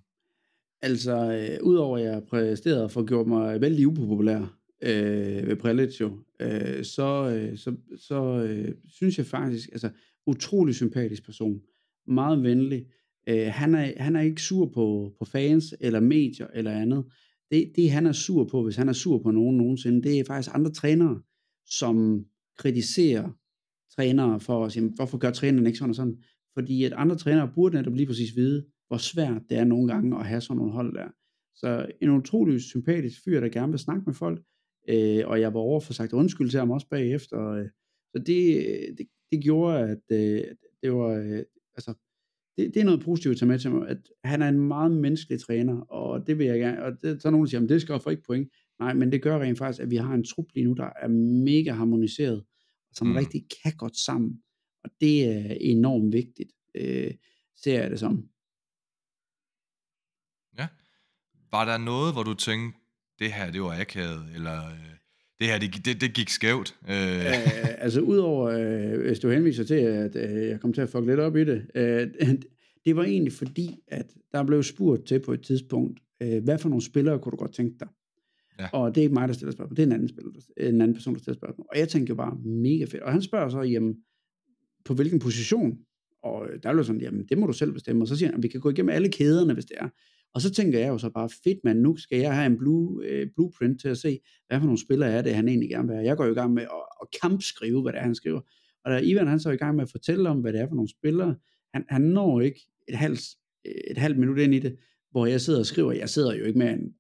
[0.82, 4.46] Altså, øh, udover at jeg præsterede for gøre mig vældig upopulær,
[4.84, 9.90] øh, ved Prelitz jo, øh, så, øh, så, så øh, synes jeg faktisk, altså
[10.28, 11.62] utrolig sympatisk person,
[12.08, 12.86] meget venlig.
[13.30, 17.06] Øh, han, er, han er ikke sur på, på fans eller medier eller andet.
[17.52, 20.24] Det, det han er sur på, hvis han er sur på nogen nogensinde, det er
[20.28, 21.22] faktisk andre trænere,
[21.66, 22.26] som
[22.58, 23.30] kritiserer
[23.96, 26.18] trænere for at sige, hvorfor gør træneren ikke sådan og sådan?
[26.54, 30.20] Fordi at andre trænere burde netop lige præcis vide, hvor svært det er nogle gange
[30.20, 31.08] at have sådan nogle hold der.
[31.56, 34.42] Så en utrolig sympatisk fyr, der gerne vil snakke med folk,
[34.90, 37.50] Øh, og jeg var over for sagt undskyld til ham også bagefter.
[37.50, 37.70] Øh,
[38.12, 38.66] så det,
[38.98, 40.44] det, det gjorde, at øh,
[40.82, 41.44] det var, øh,
[41.76, 41.94] altså,
[42.58, 44.92] det, det er noget positivt at tage med til mig, at han er en meget
[44.92, 47.70] menneskelig træner, og det vil jeg gerne, og det, så er nogen, der siger, at
[47.70, 48.52] det skal få ikke point.
[48.80, 51.08] Nej, men det gør rent faktisk, at vi har en trup lige nu, der er
[51.46, 52.44] mega harmoniseret,
[52.90, 53.16] og som mm.
[53.16, 54.42] rigtig kan godt sammen.
[54.84, 57.12] Og det er enormt vigtigt, øh,
[57.56, 58.30] ser jeg det som.
[60.58, 60.68] Ja.
[61.52, 62.80] Var der noget, hvor du tænkte,
[63.24, 64.94] det her, det var akavet, eller øh,
[65.40, 66.76] det her, det, det, det gik skævt?
[66.90, 67.26] Øh.
[67.26, 71.06] Øh, altså udover, øh, hvis du henviser til, at øh, jeg kom til at fuck
[71.06, 72.08] lidt op i det, øh,
[72.86, 76.70] det var egentlig fordi, at der blev spurgt til på et tidspunkt, øh, hvad for
[76.70, 77.88] nogle spillere kunne du godt tænke dig?
[78.60, 78.68] Ja.
[78.74, 80.94] Og det er ikke mig, der stiller spørgsmål, det er en anden, spiller, en anden
[80.94, 81.68] person, der stiller spørgsmål.
[81.70, 83.04] Og jeg tænkte jo bare, mega fedt.
[83.04, 83.96] Og han spørger så, jamen,
[84.86, 85.78] på hvilken position?
[86.24, 88.04] Og der blev sådan, jamen, det må du selv bestemme.
[88.04, 89.90] Og så siger han, at vi kan gå igennem alle kæderne, hvis det er.
[90.36, 93.06] Og så tænker jeg jo så bare, fedt mand, nu skal jeg have en blue,
[93.06, 95.96] øh, blueprint til at se, hvad for nogle spillere er det, han egentlig gerne vil
[95.96, 96.08] have.
[96.08, 98.42] Jeg går jo i gang med at, at kampskrive, hvad det er, han skriver.
[98.86, 100.76] Og da Ivan han så i gang med at fortælle om, hvad det er for
[100.76, 101.36] nogle spillere,
[101.74, 103.22] han, han når ikke et halvt,
[103.92, 104.78] et halvt minut ind i det,
[105.12, 106.94] hvor jeg sidder og skriver, jeg sidder jo ikke mere end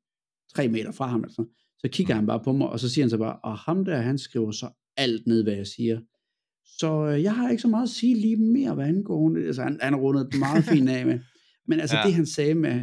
[0.56, 1.46] tre meter fra ham, altså.
[1.80, 3.98] så kigger han bare på mig, og så siger han så bare, og ham der,
[3.98, 6.00] han skriver så alt ned, hvad jeg siger.
[6.66, 9.38] Så øh, jeg har ikke så meget at sige lige mere, hvad angår.
[9.38, 11.20] Altså, han, han rundet meget fint af med.
[11.68, 12.04] Men altså Ja.
[12.06, 12.82] det, han sagde med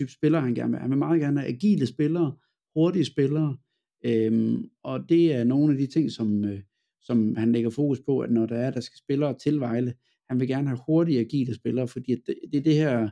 [0.00, 0.80] type spillere, han gerne vil.
[0.80, 2.36] Han vil meget gerne have agile spillere,
[2.74, 3.56] hurtige spillere,
[4.04, 6.60] øhm, og det er nogle af de ting, som, øh,
[7.00, 9.94] som han lægger fokus på, at når der er, der skal spillere til Vejle,
[10.28, 13.10] han vil gerne have hurtige, agile spillere, fordi at det, det er det her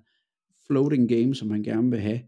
[0.67, 2.21] floating game, som han gerne vil have.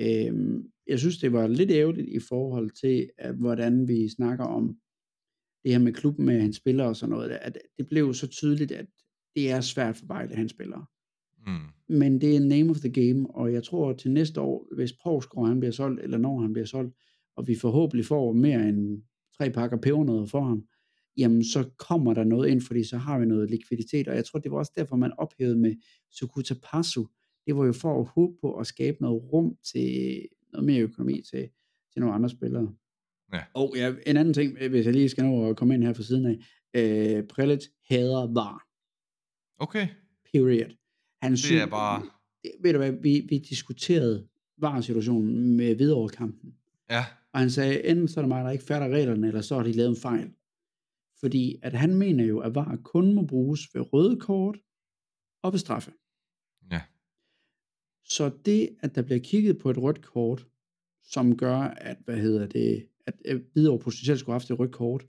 [0.00, 4.76] Øhm, jeg synes, det var lidt ærgerligt i forhold til, at, hvordan vi snakker om
[5.64, 8.72] det her med klubben med hans spillere og sådan noget, at det blev så tydeligt,
[8.72, 8.86] at
[9.34, 10.86] det er svært for Vejle, hans spillere.
[11.46, 11.52] Mm.
[11.88, 15.48] Men det er name of the game, og jeg tror til næste år, hvis Provsgaard
[15.48, 16.94] han bliver solgt, eller når han bliver solgt,
[17.36, 19.02] og vi forhåbentlig får mere end
[19.38, 20.64] tre pakker pebernødder for ham,
[21.16, 24.38] jamen så kommer der noget ind, fordi så har vi noget likviditet, og jeg tror,
[24.38, 25.74] det var også derfor, man ophævede med
[26.10, 27.06] Sukuta Pasu.
[27.46, 30.20] Det var jo for at håbe på at skabe noget rum til
[30.52, 31.48] noget mere økonomi til,
[31.92, 32.74] til nogle andre spillere.
[33.32, 33.40] Ja.
[33.54, 36.02] Og ja, en anden ting, hvis jeg lige skal nå at komme ind her fra
[36.02, 36.38] siden af,
[36.74, 38.66] øh, Prelec hader var.
[39.58, 39.88] Okay.
[40.32, 40.85] Period.
[41.22, 42.02] Han Det er bare...
[42.60, 46.54] ved du hvad, vi, vi diskuterede VAR-situationen med Hvidovre-kampen,
[46.90, 47.04] Ja.
[47.32, 49.62] og han sagde, enten så er det mig, der ikke fatter reglerne, eller så har
[49.62, 50.30] de lavet en fejl.
[51.20, 54.58] Fordi at han mener jo, at VAR kun må bruges ved røde kort
[55.42, 55.92] og ved straffe.
[56.72, 56.82] Ja.
[58.04, 60.46] Så det, at der bliver kigget på et rødt kort,
[61.04, 65.06] som gør, at, hvad hedder det, at Hvidovre potentielt skulle have haft et rødt kort,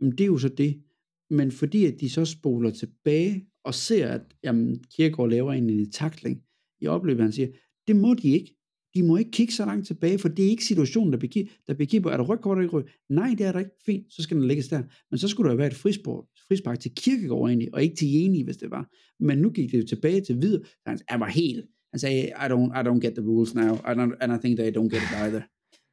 [0.00, 0.82] men det er jo så det.
[1.30, 5.90] Men fordi at de så spoler tilbage og ser, at jamen, Kierkegaard laver en, en
[5.90, 6.42] takling
[6.80, 7.48] i opløbet, han siger,
[7.86, 8.56] det må de ikke.
[8.94, 11.74] De må ikke kigge så langt tilbage, for det er ikke situationen, der bliver, der
[11.74, 12.08] bliver kigget på.
[12.08, 12.90] Er der rødt kort eller ikke?
[13.08, 13.70] Nej, det er der ikke.
[13.86, 14.82] Fint, så skal den lægges der.
[15.10, 18.12] Men så skulle der jo være et frispark, frispark til Kierkegaard egentlig, og ikke til
[18.12, 18.88] Jeni, hvis det var.
[19.20, 20.62] Men nu gik det jo tilbage til videre.
[20.86, 23.92] Han, han var helt, han sagde, I don't, I don't get the rules now, I
[23.98, 25.42] don't, and I think they don't get it either.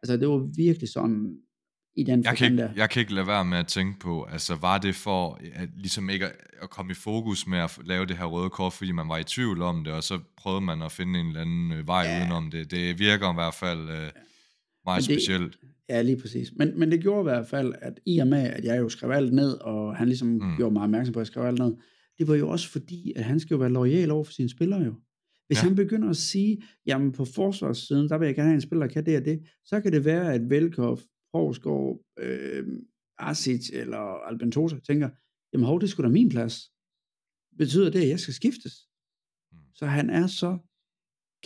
[0.02, 1.38] Altså, det var virkelig sådan,
[1.98, 4.56] i den Jeg kan, ikke, jeg kan ikke lade være med at tænke på, altså
[4.56, 6.32] var det for at, ligesom ikke at,
[6.62, 9.24] at komme i fokus med at lave det her røde kort, fordi man var i
[9.24, 12.20] tvivl om det, og så prøvede man at finde en eller anden øh, vej Ja.
[12.22, 12.72] udenom det.
[12.72, 14.12] Det virker i hvert fald øh, meget
[14.86, 15.58] Men det- specielt.
[15.90, 16.52] Ja, lige præcis.
[16.56, 19.12] Men, men det gjorde i hvert fald, at i og med, at jeg jo skrev
[19.12, 20.56] alt ned, og han ligesom mm.
[20.58, 21.76] Gjorde mig opmærksom på, at jeg skrev alt ned,
[22.18, 24.82] det var jo også fordi, at han skal jo være lojal over for sine spillere
[24.82, 24.94] jo.
[25.48, 25.58] Hvis.
[25.58, 25.68] Ja.
[25.68, 28.94] han begynder at sige, jamen på forsvarssiden, der vil jeg gerne have en spiller, der
[28.94, 31.00] kan det og det, så kan det være, at Velkov,
[31.38, 32.68] Provsgaard, øh,
[33.20, 35.10] Asic eller Albentosa tænker,
[35.54, 36.72] jamen hov, det skulle da min plads.
[37.58, 38.74] Betyder det, at jeg skal skiftes?
[39.52, 39.58] Mm.
[39.76, 40.58] Så han er så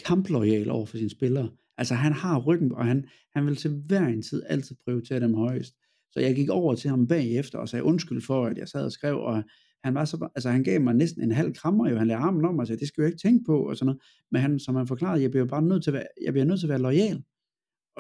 [0.06, 1.50] kamplojal over for sine spillere.
[1.78, 5.34] Altså han har ryggen, og han, han vil til hver en tid altid prioritere dem
[5.34, 5.76] højest.
[6.12, 8.92] Så jeg gik over til ham bagefter og sagde undskyld for, at jeg sad og
[8.92, 9.44] skrev, og
[9.84, 12.46] han var så, altså han gav mig næsten en halv krammer jo, han lagde armen
[12.46, 14.02] om og sagde, det skal jeg ikke tænke på, og sådan noget.
[14.32, 16.60] Men han, som han forklarede, jeg bliver bare nødt til at være, jeg bliver nødt
[16.60, 17.24] til at være lojal.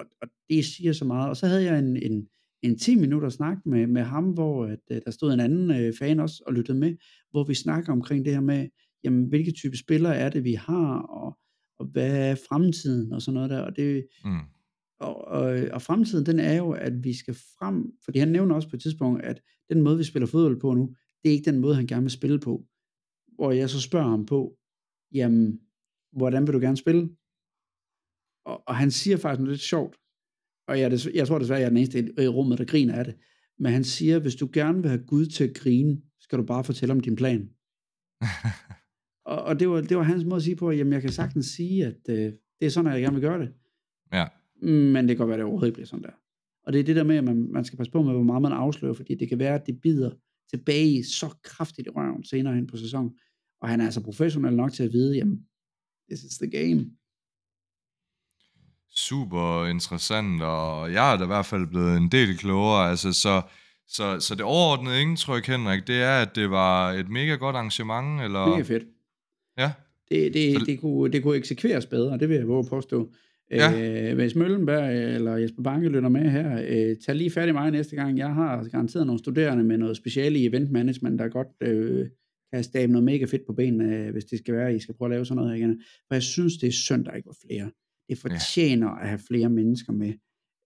[0.01, 1.29] Og, og det siger så meget.
[1.29, 2.27] Og så havde jeg en, en,
[2.61, 5.93] en 10 minutter snak med, med ham, hvor at, øh, der stod en anden øh,
[5.99, 6.95] fan også og lyttede med,
[7.31, 8.67] hvor vi snakker omkring det her med,
[9.03, 11.37] jamen, hvilke type spillere er det, vi har, og,
[11.79, 13.59] og hvad er fremtiden, og sådan noget der.
[13.59, 14.39] Og, det, Mm.
[14.99, 18.69] og, og, og fremtiden, den er jo, at vi skal frem, fordi han nævner også
[18.69, 21.59] på et tidspunkt, at den måde, vi spiller fodbold på nu, det er ikke den
[21.59, 22.65] måde, han gerne vil spille på.
[23.35, 24.57] Hvor jeg så spørger ham på,
[25.13, 25.59] jamen,
[26.11, 27.09] hvordan vil du gerne spille?
[28.45, 29.95] Og, og han siger faktisk noget lidt sjovt,
[30.67, 32.93] og jeg, er des, jeg tror desværre, jeg er den eneste i- rummet, der griner
[32.95, 33.15] af det,
[33.59, 36.63] men han siger, hvis du gerne vil have Gud til at grine, skal du bare
[36.63, 37.49] fortælle om din plan.
[39.25, 41.11] Og, og det, var, det var hans måde at sige på, at jamen, jeg kan
[41.11, 42.15] sagtens sige, at øh,
[42.59, 43.53] det er sådan, at jeg gerne vil gøre det.
[44.13, 44.27] Ja.
[44.67, 46.11] Men det kan godt være, at det overhovedet bliver sådan der.
[46.63, 48.41] Og det er det der med, at man, man skal passe på med, hvor meget
[48.41, 50.11] man afslører, fordi det kan være, at det bider
[50.49, 53.11] tilbage så kraftigt i røven senere hen på sæsonen.
[53.61, 55.39] Og han er altså professionel nok til at vide, jamen,
[56.09, 56.91] this is the game.
[58.95, 62.89] Super interessant, og jeg er da i hvert fald blevet en del klogere.
[62.89, 63.41] Altså, så,
[63.87, 68.21] så, så det overordnede indtryk, Henrik, det er, at det var et mega godt arrangement,
[68.21, 68.47] eller?
[68.47, 68.83] Mega fedt.
[69.57, 69.71] Ja,
[70.09, 73.11] Det, det, Så- det, kunne, det kunne eksekveres bedre, det vil jeg våge påstå.
[73.51, 74.09] Ja.
[74.09, 77.71] Øh, hvis Møllenberg eller Jesper Banke lytter med her, øh, tag lige fat i mig
[77.71, 78.17] næste gang.
[78.17, 82.05] Jeg har garanteret nogle studerende med noget speciale i event management, der godt øh,
[82.53, 85.07] kan stable noget mega fedt på benene, øh, hvis det skal være, I skal prøve
[85.07, 85.81] at lave sådan noget her igen.
[86.07, 87.71] For jeg synes, det er synd, der ikke var flere.
[88.09, 89.01] Det fortjener ja.
[89.01, 90.13] at have flere mennesker med.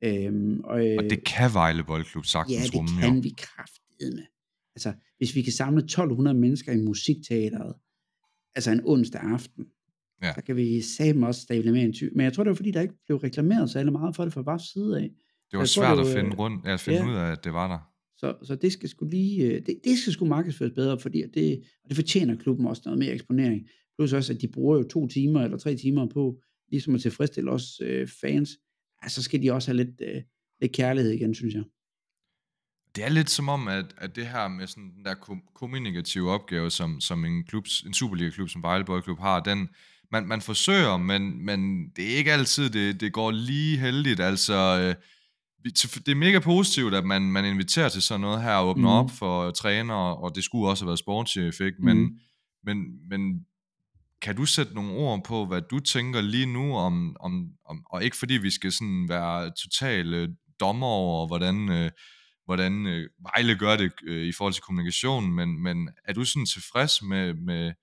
[0.03, 3.21] Øhm, og, øh, og det kan Vejle Boldklub sagtens Ja, det rumme, kan jo.
[3.21, 4.25] vi kraftedeme.
[4.75, 7.73] Altså, hvis vi kan samle 1200 mennesker i musikteateret,
[8.55, 9.65] altså en onsdag aften,
[10.23, 10.33] Ja.
[10.33, 12.09] så kan vi sammen også stable mere end 20.
[12.15, 14.41] Men jeg tror, det var fordi, der ikke blev reklameret så meget for det fra
[14.41, 15.09] bare side af.
[15.51, 17.09] Det var tror, svært det at finde, rundt, at finde ja.
[17.09, 17.79] ud af, at det var der.
[18.17, 21.63] Så, så det skal sgu lige, øh, det, det skal sgu markedsføres bedre, fordi det,
[21.83, 23.67] og det fortjener klubben også noget mere eksponering.
[23.97, 26.41] Plus også, at de bruger jo to timer eller tre timer på,
[26.72, 28.49] ligesom at tilfredsstille os øh, fans.
[29.03, 30.22] Ja, så skal de også have lidt, øh,
[30.61, 31.63] lidt kærlighed igen, synes jeg.
[32.95, 36.32] Det er lidt som om, at, at det her med sådan den der kom- kommunikative
[36.32, 39.70] opgave, som, som en, klub, en Superliga-klub som Vejle Boldklub har, den
[40.11, 44.20] man, man forsøger, men, men det er ikke altid, det, det går lige heldigt.
[44.20, 44.95] Altså, øh,
[46.05, 49.05] det er mega positivt, at man, man inviterer til sådan noget her, og åbner mm.
[49.05, 51.78] op for træner, og det skulle også have været sportschef, ikke?
[51.80, 52.20] Men, mm.
[52.63, 52.78] men,
[53.09, 53.45] men
[54.26, 58.03] kan du sætte nogle ord på, hvad du tænker lige nu om, om, om og
[58.03, 61.91] ikke fordi vi skal sådan være totale dommer over, hvordan, øh,
[62.45, 66.45] hvordan øh, Vejle gør det øh, i forhold til kommunikation, men, men er du sådan
[66.45, 67.73] tilfreds med, med,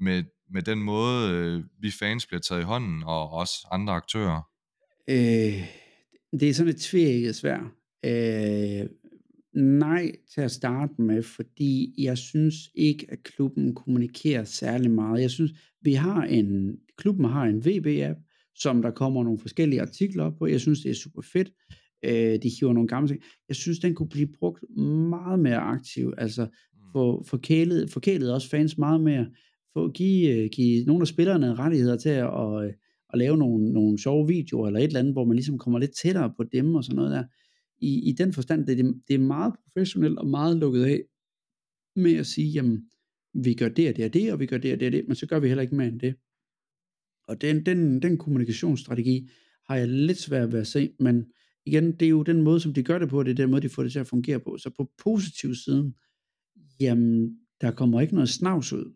[0.00, 4.42] med, med den måde, øh, vi fans bliver taget i hånden, og også andre aktører?
[5.08, 5.66] Øh,
[6.40, 7.58] det er sådan et tvækket svær.
[8.04, 8.86] Øh,
[9.54, 15.20] nej til at starte med, fordi jeg synes ikke, at klubben kommunikerer særlig meget.
[15.20, 15.52] Jeg synes,
[15.82, 18.20] vi har en, klubben har en VB-app,
[18.54, 20.46] som der kommer nogle forskellige artikler op på.
[20.46, 21.50] Jeg synes, det er super fedt.
[22.04, 23.20] Øh, de hiver nogle gamle ting.
[23.48, 24.64] Jeg synes, den kunne blive brugt
[25.10, 26.14] meget mere aktivt.
[26.18, 26.46] Altså,
[26.92, 27.24] få mm.
[27.24, 29.26] forkælet, forkælet også fans meget mere.
[29.72, 32.74] Få, give, øh, give nogle af spillerne rettigheder til at, at,
[33.12, 35.96] at lave nogle, nogle sjove videoer, eller et eller andet, hvor man ligesom kommer lidt
[36.02, 37.24] tættere på dem og sådan noget der.
[37.84, 41.02] I, i den forstand, det, det er meget professionelt og meget lukket af
[41.96, 42.90] med at sige, jamen,
[43.34, 45.04] vi gør det og det og det, og vi gør det og det og det,
[45.08, 46.14] men så gør vi heller ikke mere end det.
[47.28, 49.28] Og den, den, den kommunikationsstrategi
[49.66, 51.24] har jeg lidt svært ved at se, men
[51.66, 53.62] igen, det er jo den måde, som de gør det på, det er den måde,
[53.62, 54.58] de får det til at fungere på.
[54.58, 55.94] Så på positiv siden,
[56.80, 58.94] jamen, der kommer ikke noget snavs ud.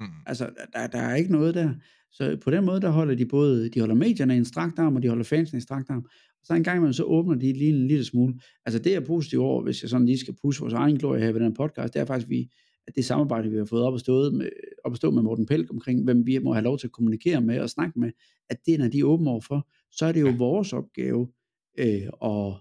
[0.00, 0.06] Mm.
[0.26, 1.74] Altså, der, der er ikke noget der.
[2.12, 4.96] Så på den måde, der holder de både, de holder medierne i en strakt arm,
[4.96, 6.06] og de holder fansene i en strakt arm.
[6.44, 8.34] Så en gang imellem, så åbner de lige en lille smule.
[8.66, 11.32] Altså det er positivt over, hvis jeg sådan lige skal pusse vores egen glorie her
[11.32, 12.50] ved den podcast, det er faktisk, vi,
[12.86, 14.48] at det samarbejde, vi har fået op at, stå med,
[14.84, 17.40] op at stå med Morten Pelk omkring, hvem vi må have lov til at kommunikere
[17.40, 18.10] med og snakke med,
[18.50, 21.28] at det, når de er åbne overfor, så er det jo vores opgave
[21.78, 22.54] øh, at,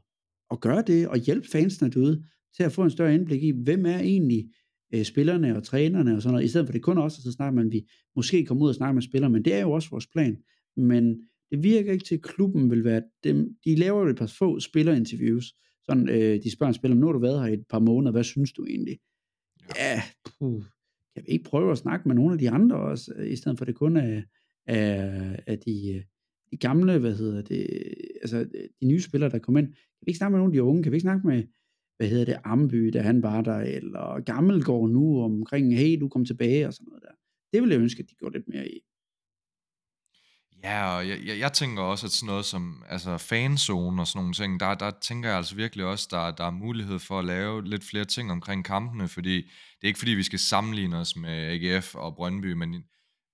[0.51, 2.23] at gøre det, og hjælpe fansene derude
[2.55, 4.49] til at få en større indblik i, hvem er egentlig
[4.93, 7.55] øh, spillerne og trænerne og sådan noget, i stedet for det kun også, så snakker
[7.55, 10.07] man, vi måske kommer ud og snakker med spillere, men det er jo også vores
[10.07, 10.37] plan.
[10.77, 11.21] Men
[11.53, 13.57] det virker ikke til, at klubben vil være dem.
[13.65, 15.53] De laver jo et par få spillerinterviews.
[15.85, 18.11] Sådan, øh, de spørger en spiller, nu har du været her i et par måneder,
[18.11, 18.99] hvad synes du egentlig?
[19.75, 20.63] Ja, puh,
[21.15, 23.57] kan vi ikke prøve at snakke med nogle af de andre også, øh, i stedet
[23.57, 24.21] for det kun er,
[24.67, 26.03] er, er de, øh,
[26.51, 27.67] de gamle, hvad hedder det,
[28.21, 28.49] altså
[28.81, 29.67] de nye spillere, der kommer ind.
[29.67, 30.83] Kan vi ikke snakke med nogle af de unge?
[30.83, 31.43] Kan vi ikke snakke med,
[31.97, 36.25] hvad hedder det, Amby, da han var der, eller Gammelgård nu omkring, hey, du kom
[36.25, 37.15] tilbage og sådan noget der.
[37.53, 38.79] Det ville jeg ønske, at de gjorde lidt mere i.
[40.63, 44.19] Ja, og jeg, jeg, jeg tænker også, at sådan noget som altså fanzone og sådan
[44.19, 47.25] nogle ting, der, der tænker jeg altså virkelig også, der, der er mulighed for at
[47.25, 51.15] lave lidt flere ting omkring kampene, fordi det er ikke fordi, vi skal sammenligne os
[51.15, 52.83] med AGF og Brøndby, men,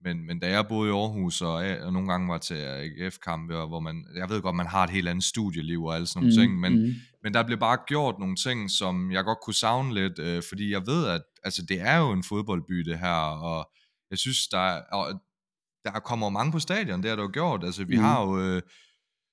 [0.04, 3.68] men, men da jeg boede i Aarhus, og, og nogle gange var til AGF-kampe, og
[3.68, 6.36] hvor man, jeg ved godt, man har et helt andet studieliv og alle sådan nogle
[6.36, 6.94] mm, ting, men, mm.
[7.24, 10.72] men der blev bare gjort nogle ting, som jeg godt kunne savne lidt, øh, fordi
[10.72, 13.72] jeg ved, at altså, det er jo en fodboldby det her, og
[14.12, 15.22] jeg synes, der er, og
[15.94, 17.64] der kommer mange på stadion, det har du jo gjort.
[17.64, 18.04] Altså, vi mm.
[18.04, 18.62] har jo, øh,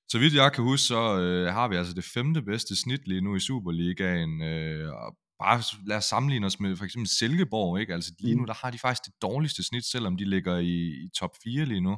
[0.09, 3.21] så vidt jeg kan huske, så øh, har vi altså det femte bedste snit lige
[3.21, 4.41] nu i Superligaen.
[4.41, 7.93] Øh, og bare lad os sammenligne os med for eksempel Silkeborg, ikke?
[7.93, 11.09] Altså lige nu, der har de faktisk det dårligste snit, selvom de ligger i, i
[11.19, 11.97] top 4 lige nu.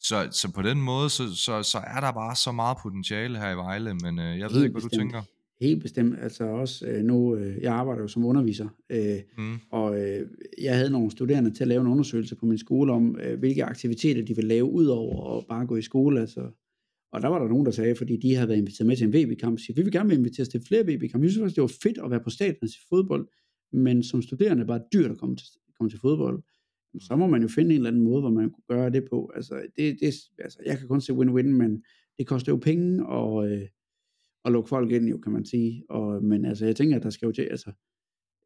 [0.00, 3.50] Så, så på den måde, så, så, så er der bare så meget potentiale her
[3.50, 5.22] i Vejle, men øh, jeg ved ikke, hvad du tænker.
[5.60, 6.14] Helt bestemt.
[6.20, 9.54] Altså også øh, nu, øh, jeg arbejder jo som underviser, øh, mm.
[9.70, 10.28] og øh,
[10.62, 13.64] jeg havde nogle studerende til at lave en undersøgelse på min skole om, øh, hvilke
[13.64, 16.20] aktiviteter de ville lave ud over at bare gå i skole.
[16.20, 16.40] Altså.
[17.12, 19.12] Og der var der nogen, der sagde, fordi de havde været inviteret med til en
[19.12, 21.24] VB-kamp, siger, vi vil gerne invitere os til flere VB-kampe.
[21.24, 23.28] Jeg synes faktisk, det var fedt at være på stadion til fodbold,
[23.72, 25.46] men som studerende bare dyrt at komme til,
[25.78, 26.42] komme til fodbold.
[27.00, 29.30] Så må man jo finde en eller anden måde, hvor man kunne gøre det på.
[29.34, 31.82] Altså, det, det, altså jeg kan kun se win-win, men
[32.18, 33.50] det koster jo penge, og...
[33.50, 33.68] Øh,
[34.46, 35.84] at lukke folk ind, jo, kan man sige.
[35.90, 37.72] Og, men altså, jeg tænker, at der skal jo til, altså,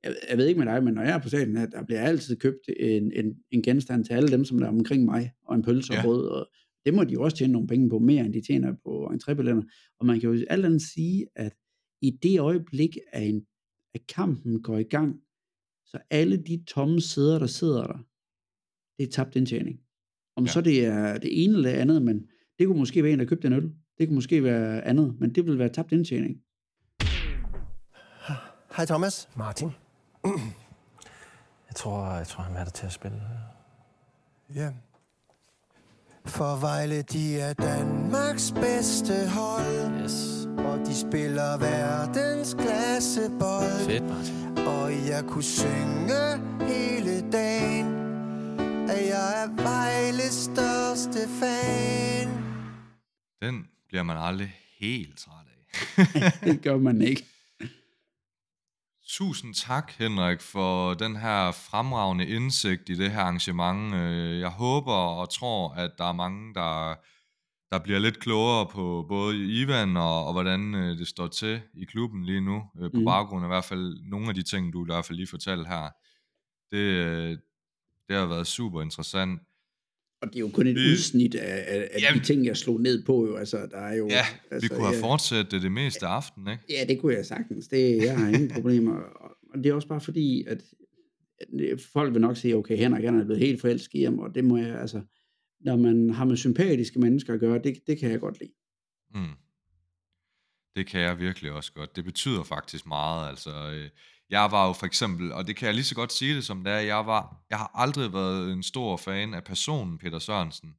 [0.04, 2.00] jeg, jeg ved ikke med dig, men når jeg er på stadion, at der bliver
[2.00, 5.54] altid købt en, en, en genstand til alle dem, som der er omkring mig, og
[5.54, 6.02] en pølse og ja.
[6.02, 6.50] brød, og
[6.84, 9.94] det må de jo også tjene nogle penge på, mere end de tjener på entrébilletter.
[10.00, 11.54] Og man kan jo alt andet sige, at
[12.02, 13.46] i det øjeblik, at, en,
[13.94, 15.20] at kampen går i gang,
[15.86, 17.98] så alle de tomme sæder, der sidder der,
[18.98, 19.80] det er tabt indtjening.
[20.36, 20.50] Om ja.
[20.50, 22.28] så det er det ene eller andet, men
[22.58, 25.34] det kunne måske være en, der købte en øl, det kunne måske være andet, men
[25.34, 26.36] det vil være tabt indtjening.
[28.76, 29.28] Hej Thomas.
[29.36, 29.70] Martin.
[31.68, 33.22] Jeg tror, jeg tror han er der til at spille.
[34.54, 34.70] Ja.
[36.26, 40.02] For Vejle, de er Danmarks bedste hold.
[40.02, 40.48] Yes.
[40.58, 43.86] Og de spiller verdens klassebold.
[43.86, 44.58] Fedt, Martin.
[44.66, 46.22] Og jeg kunne synge
[46.60, 47.86] hele dagen,
[48.90, 52.49] at jeg er Vejles største fan.
[53.90, 56.40] Bliver man aldrig helt træt af.
[56.48, 57.24] det gør man ikke.
[59.18, 63.94] Tusind tak, Henrik, for den her fremragende indsigt i det her arrangement.
[63.94, 66.94] Øh, jeg håber og tror, at der er mange, der,
[67.72, 71.84] der bliver lidt klogere på både Ivan og, og hvordan øh, det står til i
[71.84, 73.04] klubben lige nu, øh, på mm.
[73.04, 75.68] baggrund af i hvert fald nogle af de ting, du i hvert fald lige fortalte
[75.68, 75.88] her.
[76.70, 77.40] Det,
[78.08, 79.40] det har været super interessant.
[80.22, 82.56] Og det er jo kun et vi, udsnit af, af, af jamen, de ting, jeg
[82.56, 83.26] slog ned på.
[83.26, 83.36] Jo.
[83.36, 86.10] Altså, der er jo, ja, altså, vi kunne have ja, fortsat det det meste af
[86.10, 86.64] aftenen, ikke?
[86.68, 87.68] Ja, det kunne jeg sagtens.
[87.68, 88.92] Det, jeg har ingen problemer.
[89.54, 90.62] Og det er også bare fordi, at
[91.92, 94.44] folk vil nok sige, okay, Henrik han er blevet helt forelsket i ham, og det
[94.44, 95.02] må jeg, altså,
[95.60, 98.52] når man har med sympatiske mennesker at gøre, det, det kan jeg godt lide.
[99.14, 99.34] Mm.
[100.76, 101.96] Det kan jeg virkelig også godt.
[101.96, 103.50] Det betyder faktisk meget, altså...
[103.50, 103.88] Øh,
[104.30, 106.64] jeg var jo for eksempel, og det kan jeg lige så godt sige det som
[106.64, 110.74] det er, jeg, var, jeg har aldrig været en stor fan af personen Peter Sørensen.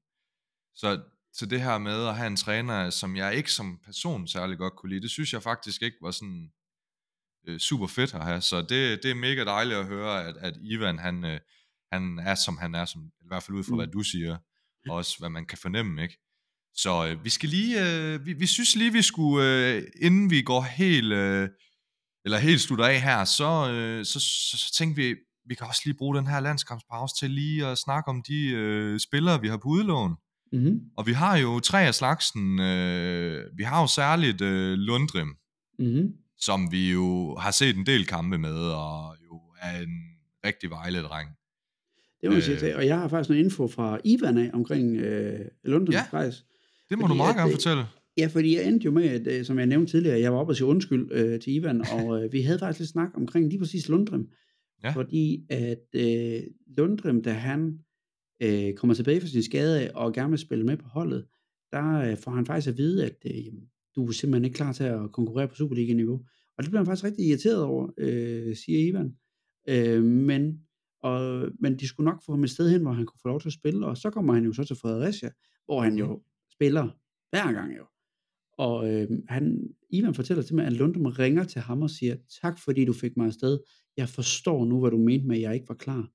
[0.76, 1.02] Så,
[1.34, 4.76] så det her med at have en træner, som jeg ikke som person særlig godt
[4.76, 6.52] kunne lide, det synes jeg faktisk ikke var sådan
[7.48, 8.42] øh, super fedt at have.
[8.42, 11.40] Så det, det er mega dejligt at høre, at, at Ivan han, øh,
[11.92, 13.78] han er som han er, som, i hvert fald ud fra mm.
[13.78, 14.38] hvad du siger,
[14.90, 16.18] og også hvad man kan fornemme, ikke?
[16.74, 20.42] Så øh, vi skal lige, øh, vi, vi synes lige, vi skulle, øh, inden vi
[20.42, 21.14] går helt...
[21.14, 21.50] Øh,
[22.26, 25.16] eller helt slutter af her, så, øh, så, så, så tænkte vi,
[25.46, 29.00] vi kan også lige bruge den her landskampspause til lige at snakke om de øh,
[29.00, 30.16] spillere, vi har på udlån.
[30.54, 30.82] Mm-hmm.
[30.98, 32.60] Og vi har jo tre af slagsen.
[32.60, 35.36] Øh, vi har jo særligt øh, Lundrim,
[35.80, 36.14] mm-hmm.
[36.38, 40.02] som vi jo har set en del kampe med, og jo er en
[40.46, 41.30] rigtig Vejle-dreng.
[42.22, 45.40] Det må jeg sige Og jeg har faktisk noget info fra Ivan af omkring øh,
[45.64, 46.44] Lundrim ja, faktisk.
[46.90, 47.86] det må fordi, du meget gerne fortælle.
[48.22, 50.52] Ja, fordi jeg endte jo med, at, øh, som jeg nævnte tidligere, jeg var oppe
[50.52, 53.60] og sige undskyld øh, til Ivan, og øh, vi havde faktisk lidt snak omkring lige
[53.60, 54.28] præcis Lundrim.
[54.84, 54.90] Ja.
[54.90, 56.44] Fordi at øh,
[56.78, 57.80] Lundrim, da han
[58.44, 61.26] øh, kommer tilbage fra sin skade og gerne vil spille med på holdet,
[61.72, 63.54] der øh, får han faktisk at vide, at øh,
[63.96, 66.26] du er simpelthen ikke klar til at konkurrere på Superliga-niveau.
[66.58, 69.16] Og det bliver han faktisk rigtig irriteret over, øh, siger Ivan.
[69.70, 70.60] Øh, men,
[71.04, 73.42] og, men de skulle nok få ham et sted hen, hvor han kunne få lov
[73.42, 75.30] til at spille, og så kommer han jo så til Fredericia,
[75.66, 76.90] hvor han jo spiller
[77.32, 77.86] hver gang jo.
[78.68, 82.60] Og øh, han, Ivan fortæller til mig, at Lundum ringer til ham og siger, tak
[82.60, 83.60] fordi du fik mig afsted.
[83.98, 86.12] Jeg forstår nu, hvad du mente med, at jeg ikke var klar.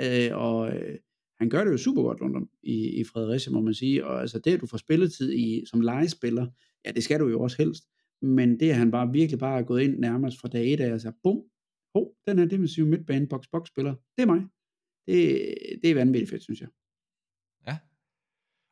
[0.00, 0.98] Øh, og øh,
[1.40, 4.06] han gør det jo super godt Lundum i, i Fredericia, må man sige.
[4.06, 6.46] Og altså det, at du får spilletid i, som legespiller,
[6.86, 7.84] ja, det skal du jo også helst.
[8.22, 10.92] Men det, at han bare virkelig bare er gået ind nærmest fra dag et af
[10.92, 11.42] og sagde, bum,
[11.94, 14.42] ho, den her defensive midtbane box box spiller, det er mig.
[15.06, 15.40] Det,
[15.82, 16.68] det er vanvittigt fedt, synes jeg.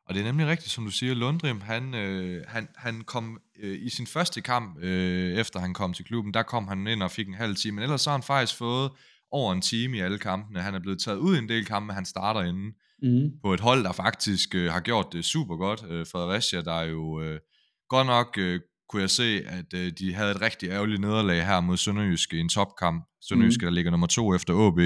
[0.06, 3.78] Og det er nemlig rigtigt, som du siger, Lundrim, han, øh, han, han kom øh,
[3.82, 7.10] i sin første kamp, øh, efter han kom til klubben, der kom han ind og
[7.10, 8.90] fik en halv time, men ellers så har han faktisk fået
[9.30, 10.60] over en time i alle kampene.
[10.60, 13.30] Han er blevet taget ud i en del kampe, han starter inden mm.
[13.42, 15.84] på et hold, der faktisk øh, har gjort det super godt.
[15.90, 17.40] Øh, Fredericia, der er jo øh,
[17.88, 21.60] godt nok, øh, kunne jeg se, at øh, de havde et rigtig ærgerligt nederlag her
[21.60, 23.04] mod Sønderjyske i en topkamp.
[23.28, 23.66] Sønderjyske, mm.
[23.66, 24.78] der ligger nummer to efter OB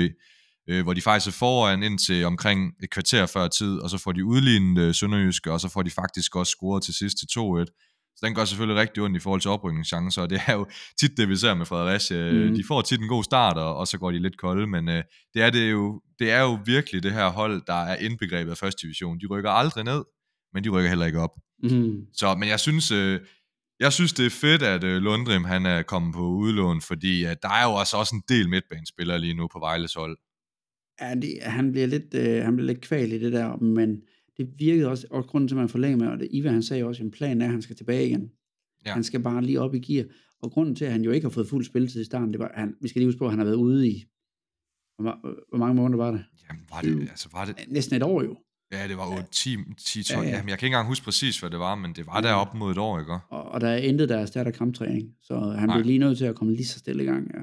[0.69, 4.13] øh, hvor de faktisk er foran indtil omkring et kvarter før tid, og så får
[4.13, 7.65] de udlignet øh, Sønderjyske, og så får de faktisk også scoret til sidst til 2-1.
[8.17, 10.67] Så den gør selvfølgelig rigtig ondt i forhold til oprykningschancer, og det er jo
[11.01, 12.33] tit det, vi ser med Fredericia.
[12.33, 12.55] Mm.
[12.55, 15.03] De får tit en god start, og, så går de lidt kolde, men øh,
[15.35, 18.59] det, er det, jo, det er jo virkelig det her hold, der er indbegrebet af
[18.59, 19.21] første division.
[19.21, 20.05] De rykker aldrig ned,
[20.55, 21.31] men de rykker heller ikke op.
[21.63, 22.07] Mm.
[22.15, 23.21] Så, men jeg synes, øh,
[23.81, 27.37] jeg synes, det er fedt, at øh, Lundrim han er kommet på udlån, fordi øh,
[27.43, 30.19] der er jo også, også en del midtbanespillere lige nu på Vejles hold.
[31.01, 34.03] Ja, det, han, bliver lidt, øh, han bliver lidt kval i det der, men
[34.37, 36.85] det virkede også, og grunden til, at man forlænger med, og det, Ivan han sagde
[36.85, 38.31] også, at planen er, at han skal tilbage igen.
[38.87, 38.93] Ja.
[38.93, 40.05] Han skal bare lige op i gear.
[40.43, 42.53] Og grunden til, at han jo ikke har fået fuld spilletid i starten, det var,
[42.55, 44.05] han, vi skal lige huske på, at han har været ude i,
[44.99, 46.25] hvor, hvor mange måneder var det?
[46.49, 47.55] Jamen, var det, altså var det...
[47.69, 48.37] Næsten et år jo.
[48.73, 50.23] Ja, det var 8, 10, 10 12.
[50.23, 50.37] Ja, ja.
[50.37, 52.29] Jamen, jeg kan ikke engang huske præcis, hvad det var, men det var ja.
[52.29, 53.13] der op mod et år, ikke?
[53.13, 55.77] Og, og der er intet, der erstatter kamptræning, så han Nej.
[55.77, 57.41] bliver lige nødt til at komme lige så stille i gang, ja.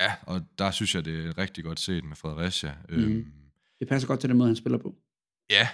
[0.00, 2.74] Ja, og der synes jeg, det er rigtig godt set med Fredericia.
[2.88, 2.94] Mm.
[2.94, 3.26] Øhm,
[3.78, 4.94] det passer godt til den måde, han spiller på.
[5.50, 5.68] Ja,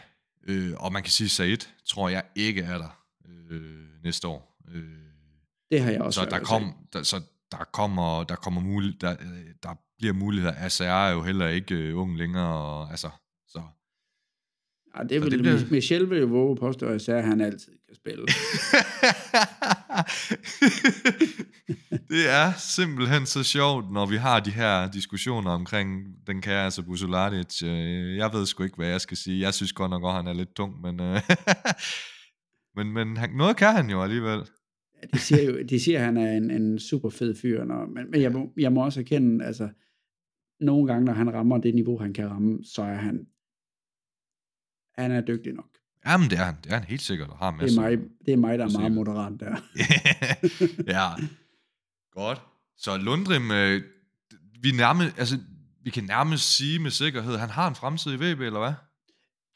[0.47, 3.05] øh, og man kan sige, at Said tror jeg ikke er der
[3.51, 4.57] øh, næste år.
[4.75, 4.85] Øh,
[5.71, 9.17] det har jeg også Så der, kom, der, så der kommer, der kommer mulighed, der,
[9.63, 10.55] der bliver muligheder.
[10.81, 13.11] Jeg er jo heller ikke øh, ung længere, og, altså,
[13.49, 13.63] så
[14.97, 15.59] Ja, det vil, det bliver...
[15.71, 18.27] Michel vil jo våge påstå, at han altid kan spille.
[22.13, 26.83] det er simpelthen så sjovt, når vi har de her diskussioner omkring den kære altså
[26.83, 27.63] Busuladic.
[27.63, 29.41] Øh, jeg ved sgu ikke, hvad jeg skal sige.
[29.41, 31.21] Jeg synes godt nok, at han er lidt tung, men, øh,
[32.77, 34.41] men, men han, noget kan han jo alligevel.
[35.13, 38.11] De siger jo, de siger, at han er en, en super fed fyr, når, men,
[38.11, 39.69] men jeg, må, jeg må også erkende, altså,
[40.61, 43.27] nogle gange, når han rammer det niveau, han kan ramme, så er han
[45.01, 45.80] han er dygtig nok.
[46.07, 46.55] Jamen, det er han.
[46.65, 47.31] Det er han helt sikkert.
[47.37, 49.57] Har det, er mig, det er mig, der er meget moderat der.
[50.97, 51.09] ja,
[52.13, 52.43] godt.
[52.77, 53.83] Så Lundrim, øh,
[54.63, 55.39] vi, nærmest, altså,
[55.85, 58.73] vi kan nærmest sige med sikkerhed, han har en fremtid i VB, eller hvad?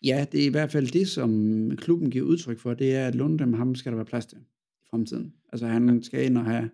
[0.04, 1.30] Ja, det er i hvert fald det, som
[1.76, 4.86] klubben giver udtryk for, det er, at Lundem, ham skal der være plads til i
[4.90, 5.32] fremtiden.
[5.52, 6.70] Altså han skal ind og have,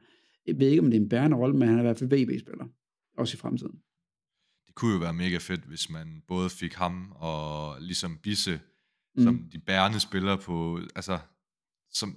[0.46, 2.10] jeg ved ikke, om det er en bærende rolle, men han er i hvert fald
[2.10, 2.64] VB-spiller,
[3.18, 3.74] også i fremtiden.
[4.66, 8.60] Det kunne jo være mega fedt, hvis man både fik ham og ligesom Bisse,
[9.16, 9.22] mm.
[9.22, 11.18] som de bærende spillere på, altså
[11.92, 12.14] som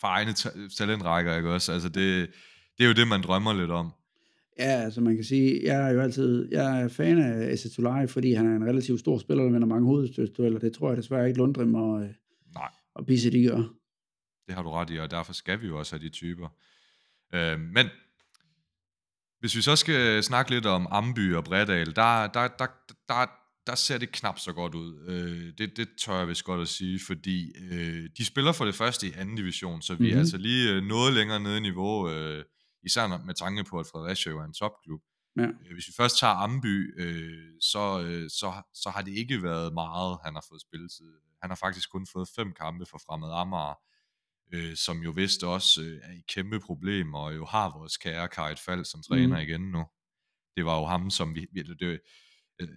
[0.00, 1.72] for egne ta- talentrækker, ikke også?
[1.72, 2.30] Altså det,
[2.78, 3.92] det er jo det, man drømmer lidt om.
[4.58, 8.32] Ja, altså man kan sige, jeg er jo altid, jeg er fan af Esetulai, fordi
[8.32, 10.58] han er en relativt stor spiller, der vinder mange hovedstødstueller.
[10.58, 12.08] Det tror jeg desværre ikke Lundrim og,
[12.54, 12.70] Nej.
[12.94, 13.56] og Bisse, de gør.
[14.46, 16.48] Det har du ret i, og derfor skal vi jo også have de typer.
[17.34, 17.86] Øh, men
[19.40, 22.66] hvis vi så skal snakke lidt om Amby og Bredal, der, der, der,
[23.08, 23.26] der,
[23.66, 25.06] der ser det knap så godt ud.
[25.08, 28.74] Øh, det, det tør jeg vist godt at sige, fordi øh, de spiller for det
[28.74, 30.16] første i anden division, så vi mm-hmm.
[30.16, 32.44] er altså lige øh, noget længere nede i niveau, øh,
[32.82, 35.00] især med tanke på, at Fredericia jo er en topklub.
[35.36, 35.42] Ja.
[35.42, 39.72] Øh, hvis vi først tager Amby, øh, så, øh, så, så har det ikke været
[39.72, 41.12] meget, han har fået spilletid.
[41.42, 43.74] Han har faktisk kun fået fem kampe for Fremad Amager,
[44.52, 48.28] øh, som jo vist også øh, er i kæmpe problemer, og jo har vores kære
[48.28, 49.42] Karit Fald som træner mm.
[49.42, 49.84] igen nu.
[50.56, 51.46] Det var jo ham, som vi...
[51.54, 51.98] Det, det, øh,
[52.58, 52.68] det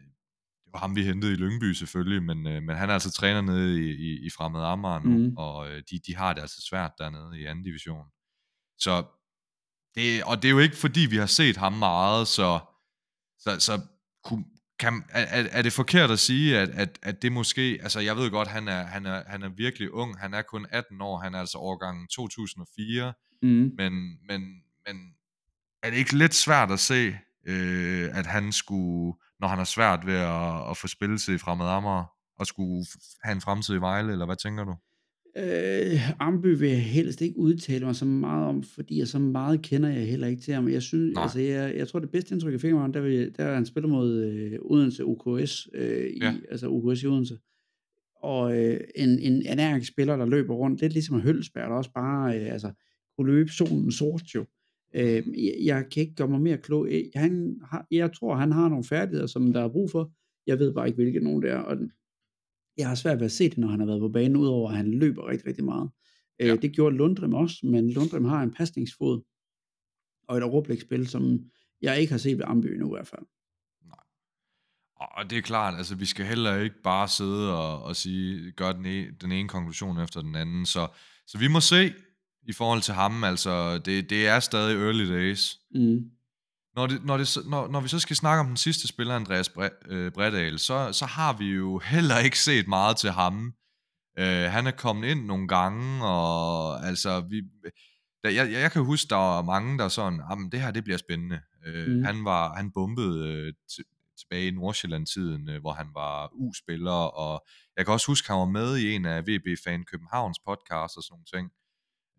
[0.76, 3.82] var ham, vi hentede i Lyngby selvfølgelig, men, øh, men han er altså træner nede
[3.82, 5.38] i, i, i Fremad Amager nu, mm.
[5.38, 8.05] og øh, de, de har det altså svært dernede i anden division.
[8.78, 9.03] Så
[9.95, 12.59] det, og det er jo ikke fordi, vi har set ham meget, så,
[13.39, 13.82] så, så
[14.23, 14.45] kunne,
[14.80, 18.32] kan, er, er det forkert at sige, at, at, at det måske, altså jeg ved
[18.32, 21.34] godt, han er, han, er, han er virkelig ung, han er kun 18 år, han
[21.36, 23.71] er altså årgang 2004, Mm.
[23.78, 23.93] men,
[24.28, 24.41] men,
[24.88, 25.15] men
[25.84, 27.17] er det ikke lidt svært at se,
[27.47, 31.67] øh, at han skulle, når han har svært ved at, at få spilletid i Fremad
[31.67, 32.05] Amager,
[32.39, 32.86] og skulle
[33.23, 34.75] have en fremtid i Vejle, eller hvad tænker du?
[35.38, 39.61] Øh, Amby vil jeg helst ikke udtale mig så meget om, fordi jeg så meget
[39.61, 40.69] kender jeg heller ikke til ham.
[40.69, 41.23] Jeg synes, Nej.
[41.23, 43.53] altså jeg, jeg tror det bedste indtryk, jeg fik af ham, der, vil, der er
[43.55, 46.33] han spiller mod øh, Odense UKS, øh, i, Ja.
[46.51, 47.38] altså UKS i Odense.
[48.23, 51.91] Og øh, en, en energisk spiller, der løber rundt, det er ligesom Hølsberg, der også
[51.93, 52.71] bare øh, altså,
[53.17, 54.45] kunne løbe solen sort jo.
[54.96, 55.24] Øh,
[55.66, 56.88] jeg, kan ikke gøre mig mere klog.
[56.91, 60.12] Øh, Han har, jeg tror, han har nogle færdigheder, som der er brug for.
[60.48, 61.58] Jeg ved bare ikke, hvilke nogen det er.
[61.58, 61.78] Og
[62.78, 64.78] jeg har svært ved at se det, når han har været på banen, udover at
[64.78, 65.89] han løber rigtig, rigtig meget.
[66.39, 66.46] Ja.
[66.46, 66.54] Ja.
[66.54, 69.22] Øh, det gjorde Lundrim også, men Lundrim har en pasningsfod
[70.28, 71.39] og et overblikspil, som
[71.82, 73.26] jeg ikke har set ved Amby endnu i hvert fald.
[75.00, 78.72] Og det er klart, altså vi skal heller ikke bare sidde og, og sige, gør
[78.72, 80.88] den, e, den ene konklusion efter den anden, så,
[81.28, 81.93] så vi må se
[82.48, 85.58] i forhold til ham, altså det, det er stadig early days.
[85.76, 86.00] Mm.
[86.76, 89.50] Når, det, når, det, når, når vi så skal snakke om den sidste spiller, Andreas
[89.50, 93.54] Bre- øh, Bredal, så, så har vi jo heller ikke set meget til ham.
[94.20, 97.41] Øh, han er kommet ind nogle gange, og altså, vi,
[98.24, 100.98] da, jeg, jeg kan huske, der var mange, der sådan, jamen det her, det bliver
[100.98, 101.39] spændende.
[101.68, 102.04] Øh, Mm.
[102.04, 103.54] Han var, han bombede øh,
[104.20, 107.46] tilbage i Nordsjælland-tiden, øh, hvor han var U-spiller, og
[107.78, 111.04] jeg kan også huske, han var med i en af VB Fan Københavns podcast og
[111.04, 111.52] sådan nogle ting.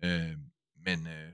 [0.05, 0.36] Øh,
[0.86, 1.32] men øh,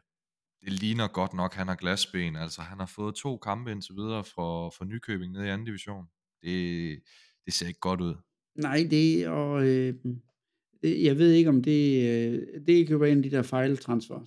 [0.65, 2.37] det ligner godt nok, han har glasben.
[2.37, 6.07] Altså, han har fået to kampe indtil videre for, for Nykøbing nede i anden division.
[6.43, 7.03] Det,
[7.45, 8.15] det ser ikke godt ud.
[8.55, 9.95] Nej, det og øh,
[10.83, 14.21] jeg ved ikke, om det, øh, det kan være en af de der fejltransfer,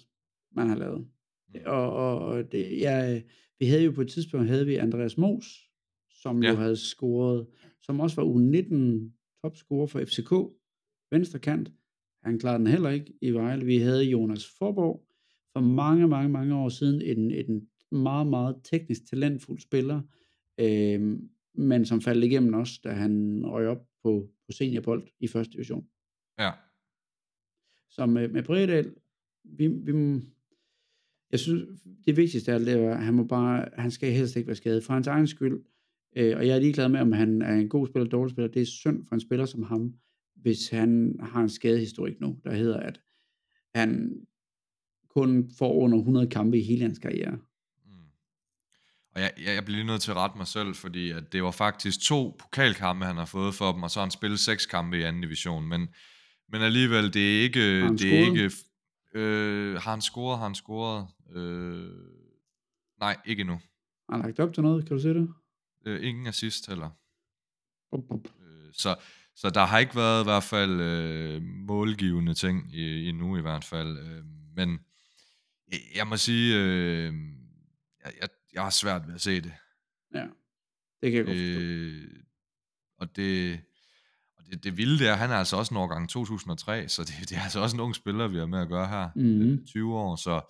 [0.55, 0.99] man har lavet.
[0.99, 1.59] Mm.
[1.65, 3.23] Og, og, det, jeg,
[3.59, 5.69] vi havde jo på et tidspunkt, havde vi Andreas Mos,
[6.09, 6.49] som ja.
[6.49, 6.53] Ja.
[6.53, 7.47] jo havde scoret,
[7.81, 9.11] som også var U19
[9.41, 10.31] topscorer for FCK,
[11.11, 11.71] venstre kant.
[12.25, 13.65] Han klarede den heller ikke i Vejle.
[13.65, 15.05] Vi havde Jonas Forborg
[15.53, 20.01] for mange, mange, mange år siden, en, en meget, meget teknisk talentfuld spiller,
[20.57, 21.19] øh,
[21.53, 25.87] men som faldt igennem også, da han røg op på, på seniorbold i første division.
[26.39, 26.51] Ja.
[27.89, 28.93] Så med, med Bredal,
[29.43, 30.21] vi, vi,
[31.31, 34.35] jeg synes, det vigtigste af alt, det er, at han, må bare, han skal helst
[34.35, 34.83] ikke være skadet.
[34.83, 35.63] For hans egen skyld,
[36.15, 38.51] øh, og jeg er ligeglad med, om han er en god spiller eller dårlig spiller,
[38.51, 39.93] det er synd for en spiller som ham,
[40.35, 43.01] hvis han har en skadehistorik nu, der hedder, at
[43.75, 44.11] han
[45.09, 47.31] kun får under 100 kampe i hele hans karriere.
[47.85, 47.91] Mm.
[49.15, 51.43] Og jeg, jeg, jeg bliver lige nødt til at rette mig selv, fordi at det
[51.43, 54.65] var faktisk to pokalkampe, han har fået for dem, og så har han spillet seks
[54.65, 55.67] kampe i anden division.
[55.67, 55.87] Men,
[56.51, 57.59] men alligevel, det er ikke...
[57.59, 58.51] Har han det er ikke
[59.15, 60.37] øh, har han scoret?
[60.37, 61.07] Har han scoret?
[61.31, 61.89] Øh,
[62.99, 63.59] nej, ikke endnu.
[64.09, 64.85] Har han lagt op til noget?
[64.85, 65.33] Kan du se det?
[65.85, 66.89] Øh, ingen assist heller.
[67.91, 68.27] Bup, bup.
[68.41, 68.95] Øh, så,
[69.35, 73.63] så der har ikke været i hvert fald øh, målgivende ting i, endnu i hvert
[73.63, 73.97] fald.
[73.97, 74.23] Øh,
[74.55, 74.79] men
[75.95, 77.13] jeg, må sige, øh,
[78.03, 79.53] jeg, jeg, jeg har svært ved at se det.
[80.13, 80.25] Ja,
[81.01, 81.59] det kan jeg godt forstå.
[81.59, 82.07] Øh,
[82.97, 83.61] og det,
[84.37, 87.29] og det, det vilde det er, han er altså også en årgang 2003, så det,
[87.29, 89.09] det er altså også en ung spiller, vi har med at gøre her.
[89.15, 89.53] Mhm.
[89.53, 90.41] Øh, 20 år, så...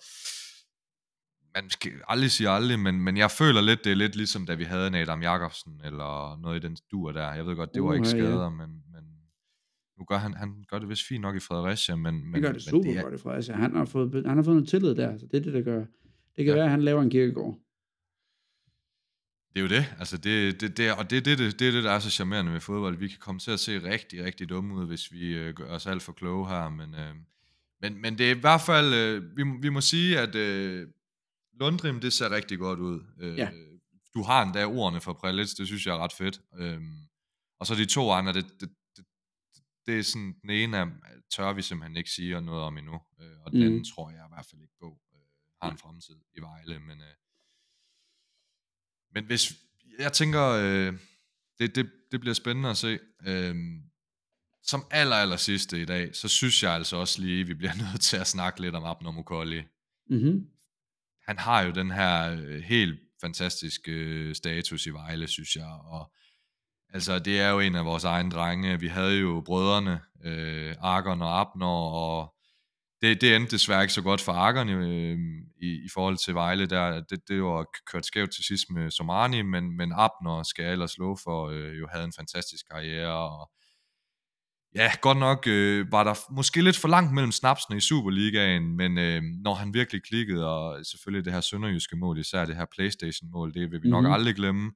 [1.62, 4.54] man skal aldrig sige aldrig, men, men jeg føler lidt, det er lidt ligesom, da
[4.54, 7.32] vi havde en Adam Jakobsen, eller noget i den dur der.
[7.34, 8.10] Jeg ved godt, det var ikke ja.
[8.10, 9.04] skader, men, men
[9.98, 12.52] nu gør han, han gør det vist fint nok i Fredericia, men, men Det gør
[12.52, 13.54] det men super er- godt i Fredericia.
[13.56, 15.78] Han har fået, han har fået noget tillid der, så det er det, der gør.
[16.36, 16.52] Det kan Ja.
[16.54, 17.58] være, at han laver en kirkegård.
[19.54, 21.84] Det er jo det, altså det, det, det og det er det, det, det, det,
[21.84, 22.96] der er så charmerende med fodbold.
[22.98, 25.86] Vi kan komme til at se rigtig, rigtig dumme ud, hvis vi øh, gør os
[25.86, 27.14] alt for kloge her, men, øh,
[27.82, 30.86] men, men det er i hvert fald, øh, vi, vi må sige, at øh,
[31.60, 33.04] Lundrim, det ser rigtig godt ud.
[33.20, 33.50] Øh, Ja.
[34.14, 36.40] Du har endda ordene for Prelitz, det synes jeg er ret fedt.
[36.58, 36.80] Øh,
[37.60, 39.04] og så de to andre, det, det, det,
[39.86, 40.86] det er sådan, den ene af,
[41.30, 43.66] tør vi simpelthen ikke sige noget om endnu, øh, og den Mm.
[43.66, 45.20] anden tror jeg i hvert fald ikke på, øh,
[45.62, 47.00] har en fremtid i Vejle, men...
[47.00, 47.14] Øh,
[49.14, 49.52] men hvis,
[49.98, 50.92] jeg tænker, øh,
[51.58, 52.98] det, det, det bliver spændende at se.
[53.26, 53.56] Øh,
[54.62, 58.00] som aller, aller sidste i dag, så synes jeg altså også lige, vi bliver nødt
[58.00, 59.62] til at snakke lidt om Abner Mukolli.
[60.10, 60.50] Mm-hmm.
[61.26, 66.12] Han har jo den her øh, helt fantastiske øh, status i Vejle, synes jeg, og
[66.92, 68.80] altså, det er jo en af vores egne drenge.
[68.80, 72.34] Vi havde jo brødrene, øh, Argon og Abner, og
[73.02, 75.18] det, det endte desværre ikke så godt for Argon øh,
[75.62, 76.66] i, i forhold til Vejle.
[76.66, 80.72] Der, det, det var kørt skævt til sidst med Somani, men, men Abner skal jeg
[80.72, 83.50] ellers love for, øh, jo havde en fantastisk karriere, og
[84.76, 88.98] ja, godt nok øh, var der måske lidt for langt mellem snapsene i Superligaen, men
[88.98, 93.54] øh, når han virkelig klikkede, og selvfølgelig det her sønderjyske mål, især det her Playstation-mål,
[93.54, 94.12] det vil vi nok Mhm.
[94.12, 94.72] aldrig glemme,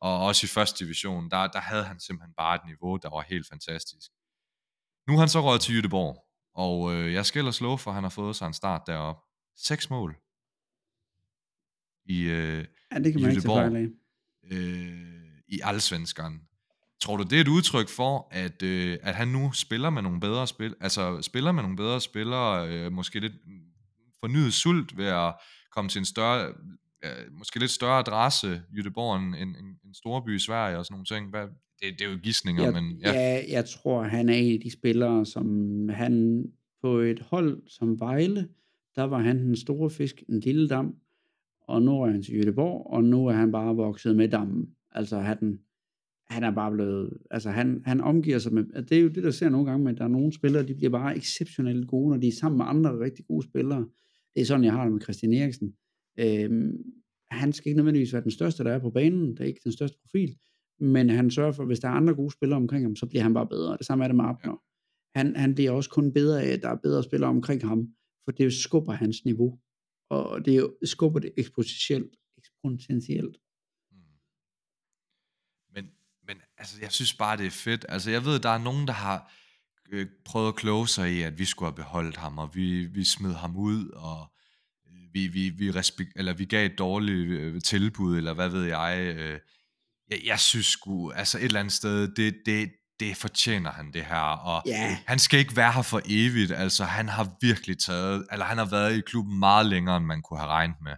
[0.00, 3.24] og også i første division, der, der havde han simpelthen bare et niveau, der var
[3.28, 4.10] helt fantastisk.
[5.08, 6.24] Nu er han så røget til Jødeborg,
[6.54, 9.22] og øh, jeg skal ellers love for, at han har fået sig en start deroppe.
[9.56, 10.16] Seks mål
[12.04, 13.90] i, øh, Ja, det kan I man ikke tage
[14.52, 16.40] øh, i Allsvenskeren.
[17.00, 20.20] Tror du, det er et udtryk for, at, øh, at han nu spiller med nogle
[20.20, 23.32] bedre spil, altså spiller med nogle bedre spillere, øh, måske lidt
[24.20, 25.34] fornyet sult ved at
[25.74, 26.52] komme til en større,
[27.04, 31.04] øh, måske lidt større adresse, Jødeborg, en, en, en storby i Sverige og sådan nogle
[31.04, 31.30] ting.
[31.30, 31.46] Hvad,
[31.82, 33.12] det, det er jo gissninger, Jeg, men ja.
[33.12, 33.42] ja.
[33.48, 36.44] jeg tror, han er en af de spillere, som han
[36.82, 38.48] på et hold som Vejle,
[38.96, 40.94] der var han den store fisk, en lille dam,
[41.60, 44.70] og nu er han til Jødeborg, og nu er han bare vokset med dammen.
[44.92, 45.58] Altså han,
[46.30, 49.30] han er bare blevet, altså han, han omgiver sig med, det er jo det, der
[49.30, 52.16] ser nogle gange med, at der er nogle spillere, de bliver bare exceptionelt gode, når
[52.16, 53.88] de er sammen med andre rigtig gode spillere.
[54.34, 55.74] Det er sådan, jeg har det med Christian Eriksen.
[56.18, 56.72] Øhm,
[57.30, 59.72] han skal ikke nødvendigvis være den største, der er på banen, det er ikke den
[59.72, 60.36] største profil,
[60.80, 63.22] men han sørger for, at hvis der er andre gode spillere omkring ham, så bliver
[63.22, 63.76] han bare bedre.
[63.76, 64.62] Det samme er det med Abner.
[65.18, 67.88] Han, han bliver også kun bedre af, at der er bedre spillere omkring ham,
[68.24, 69.58] for det skubber hans niveau.
[70.10, 72.16] Og det er skubber det eksponentielt.
[72.38, 73.36] eksponentielt.
[76.26, 77.86] Men, altså, jeg synes bare, det er fedt.
[77.88, 79.32] Altså, jeg ved, der er nogen, der har
[79.92, 83.04] øh, prøvet at kloge sig i, at vi skulle have beholdt ham, og vi, vi
[83.04, 84.32] smed ham ud, og
[84.86, 88.64] øh, vi, vi, vi, respek- eller vi gav et dårligt øh, tilbud, eller hvad ved
[88.64, 89.14] jeg.
[89.16, 89.38] Øh,
[90.10, 92.70] jeg, jeg synes sgu, altså et eller andet sted, det, det,
[93.00, 94.98] det fortjener han det her, og Ja.
[95.06, 98.64] han skal ikke være her for evigt, altså han har virkelig taget, eller han har
[98.64, 100.92] været i klubben meget længere, end man kunne have regnet med.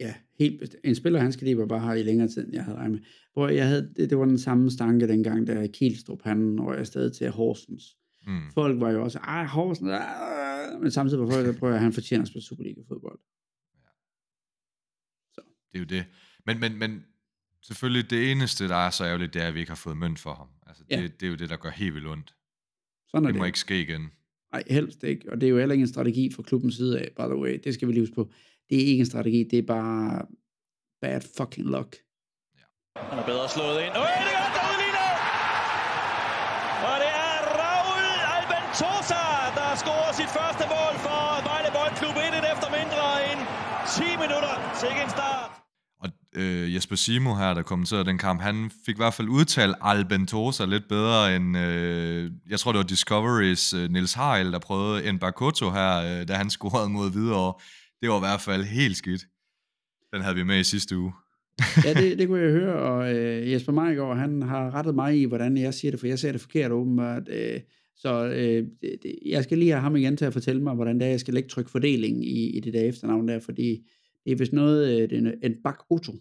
[0.00, 0.76] Ja, helt.
[0.84, 3.00] En spiller, han skal lige bare have i længere tid, end jeg havde regnet med.
[3.32, 7.10] Hvor jeg havde, det, det var den samme stanke dengang, da Kielstrup, han røg afsted
[7.10, 7.96] til Horsens.
[8.26, 8.40] Mm.
[8.54, 11.92] Folk var jo også, ej, Horsens, ah, men samtidig var folk, der prøver, at han
[11.92, 13.18] fortjener at spille Superliga-fodbold.
[15.72, 16.04] Det er jo det.
[16.46, 17.04] Men, men, men
[17.62, 20.18] selvfølgelig det eneste, der er så ærgerligt, det er, at vi ikke har fået mønt
[20.18, 20.48] for ham.
[20.66, 21.02] Altså, det, Ja.
[21.02, 22.34] det er jo det, der gør helt vildt ondt.
[23.08, 23.38] Sådan er Det det.
[23.40, 24.00] må ikke ske igen.
[24.52, 25.32] Nej, helst ikke.
[25.32, 27.60] Og det er jo heller ikke en strategi fra klubbens side af, by the way.
[27.64, 28.30] Det skal vi lige huske på.
[28.70, 30.26] Det er ikke en strategi, det er bare
[31.02, 31.96] bad fucking luck.
[33.10, 33.92] Han er bedre slået ind.
[34.02, 35.10] Øh, det er godt, der udligner!
[36.88, 38.04] Og det er Raul
[38.36, 39.22] Albentosa,
[39.58, 43.40] der scorer sit første mål for Vejle Boldklub 1 efter mindre end
[43.96, 44.54] 10 minutter.
[44.82, 45.50] Sikke en start.
[46.02, 46.08] Og
[46.40, 50.64] øh, Jesper Simo her, der kommenterede den kamp, han fik i hvert fald udtalt Albentosa
[50.64, 55.18] lidt bedre end, øh, jeg tror det var Discoveries øh, Nils Harald, der prøvede en
[55.18, 57.54] Bakoto her, øh, da han scorede mod Hvidovre.
[58.00, 59.26] Det var i hvert fald helt skidt.
[60.12, 61.12] Den havde vi med i sidste uge.
[61.84, 65.24] Ja, det, det kunne jeg høre, og øh, Jesper Meigaard, han har rettet mig i,
[65.24, 67.28] hvordan jeg siger det, for jeg ser det forkert åbenbart.
[67.28, 67.60] Øh,
[67.96, 71.06] så øh, det, jeg skal lige have ham igen til at fortælle mig, hvordan det
[71.06, 73.88] er, jeg skal lægge tryk fordelingen i, i det der efternavn der, fordi
[74.24, 76.12] det er vist noget, øh, det er en Bakuto.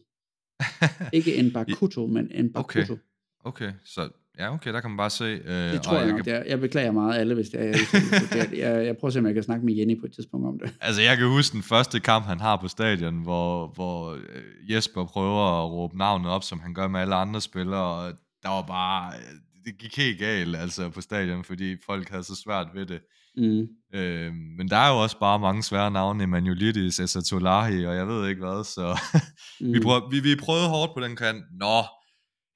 [1.13, 2.79] Ikke en Bakuto, men en Okay.
[2.79, 3.01] Bakuto.
[3.39, 4.09] Okay, så
[4.39, 5.23] ja, okay, der kan man bare se.
[5.23, 6.43] Øh, Det tror jeg, nok, kan, er.
[6.47, 9.33] Jeg beklager meget alle, hvis det er, jeg, jeg, jeg prøver at se, om jeg
[9.33, 10.73] kan snakke med Jenny på et tidspunkt om det.
[10.81, 15.05] Altså, jeg kan huske den første kamp, han har på stadion, hvor, hvor øh, Jesper
[15.05, 18.13] prøver at råbe navnet op, som han gør med alle andre spillere, og
[18.43, 19.13] der var bare...
[19.13, 22.99] øh, det gik helt galt altså, på stadion, fordi folk havde så svært ved det.
[23.37, 23.67] Mm.
[23.99, 28.29] Øh, men der er jo også bare mange svære navne, Emanuelidis, Esatolahi, og jeg ved
[28.29, 28.99] ikke hvad, så
[29.61, 29.73] mm.
[29.73, 31.43] vi, prøv, vi, vi prøvede hårdt på den kant.
[31.59, 31.83] Nå,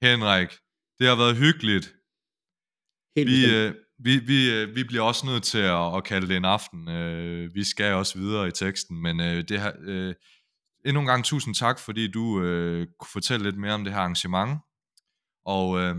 [0.02, 0.48] Henrik,
[1.00, 1.94] det har været hyggeligt.
[3.16, 6.36] Helt vi, øh, vi, vi, øh, vi bliver også nødt til at, at kalde det
[6.36, 6.88] en aften.
[6.88, 10.14] Øh, vi skal også videre i teksten, men øh, det her, øh,
[10.86, 14.00] endnu en gang tusind tak, fordi du øh, kunne fortælle lidt mere om det her
[14.00, 14.58] arrangement.
[15.44, 15.96] Og øh,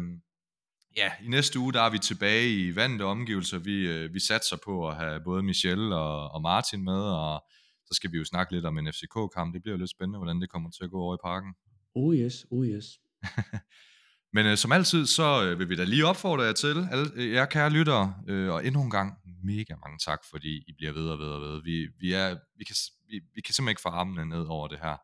[0.97, 3.59] ja, i næste uge, der er vi tilbage i vante omgivelser.
[3.59, 7.43] Vi, øh, vi satser på at have både Michelle og, og Martin med, og
[7.85, 9.53] så skal vi jo snakke lidt om en FCK-kamp.
[9.53, 11.53] Det bliver jo lidt spændende, hvordan det kommer til at gå over i parken.
[11.95, 12.85] Oh yes, oh yes.
[14.33, 17.31] Men øh, som altid, så øh, vil vi da lige opfordre jer til, alle øh,
[17.31, 19.13] jer kære lyttere, øh, og endnu en gang
[19.43, 21.63] mega mange tak, fordi I bliver ved og ved og ved.
[21.63, 22.75] Vi, vi, er, vi, kan,
[23.09, 24.97] vi, vi kan simpelthen ikke få armene ned over det her.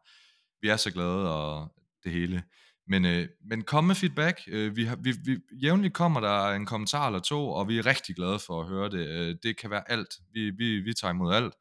[0.62, 1.74] Vi er så glade og
[2.04, 2.44] det hele.
[2.88, 4.42] Men, øh, men kom med feedback.
[4.48, 7.86] Øh, vi har, vi, vi, jævnligt kommer der en kommentar eller to, og vi er
[7.86, 9.08] rigtig glade for at høre det.
[9.08, 10.20] Øh, det kan være alt.
[10.34, 11.54] Vi, vi, vi tager imod alt.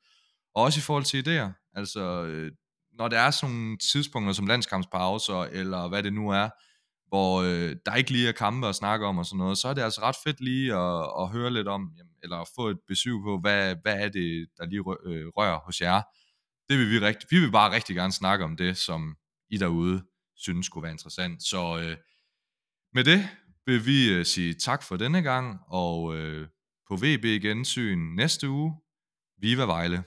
[0.55, 1.71] Og også i forhold til idéer.
[1.75, 2.53] Altså, øh,
[2.93, 6.49] når der er sådan nogle tidspunkter som landskampspauser, eller hvad det nu er,
[7.09, 9.75] hvor øh, der ikke lige er kampe at snakke om og sådan noget, så er
[9.75, 13.15] det altså ret fedt lige at, at høre lidt om, jamen, eller få et besøg
[13.25, 16.03] på, hvad, hvad er det, der lige rø- øh, rører hos jer.
[16.69, 19.17] Det vil vi rigtig, vi vil bare rigtig gerne snakke om det, som
[19.51, 20.03] I derude
[20.37, 21.43] synes kunne være interessant.
[21.43, 21.97] Så øh,
[22.95, 23.29] med det
[23.67, 26.49] vil vi øh, sige tak for denne gang, og øh,
[26.89, 28.75] på VB gensyn næste uge.
[29.39, 30.05] Viva Vejle!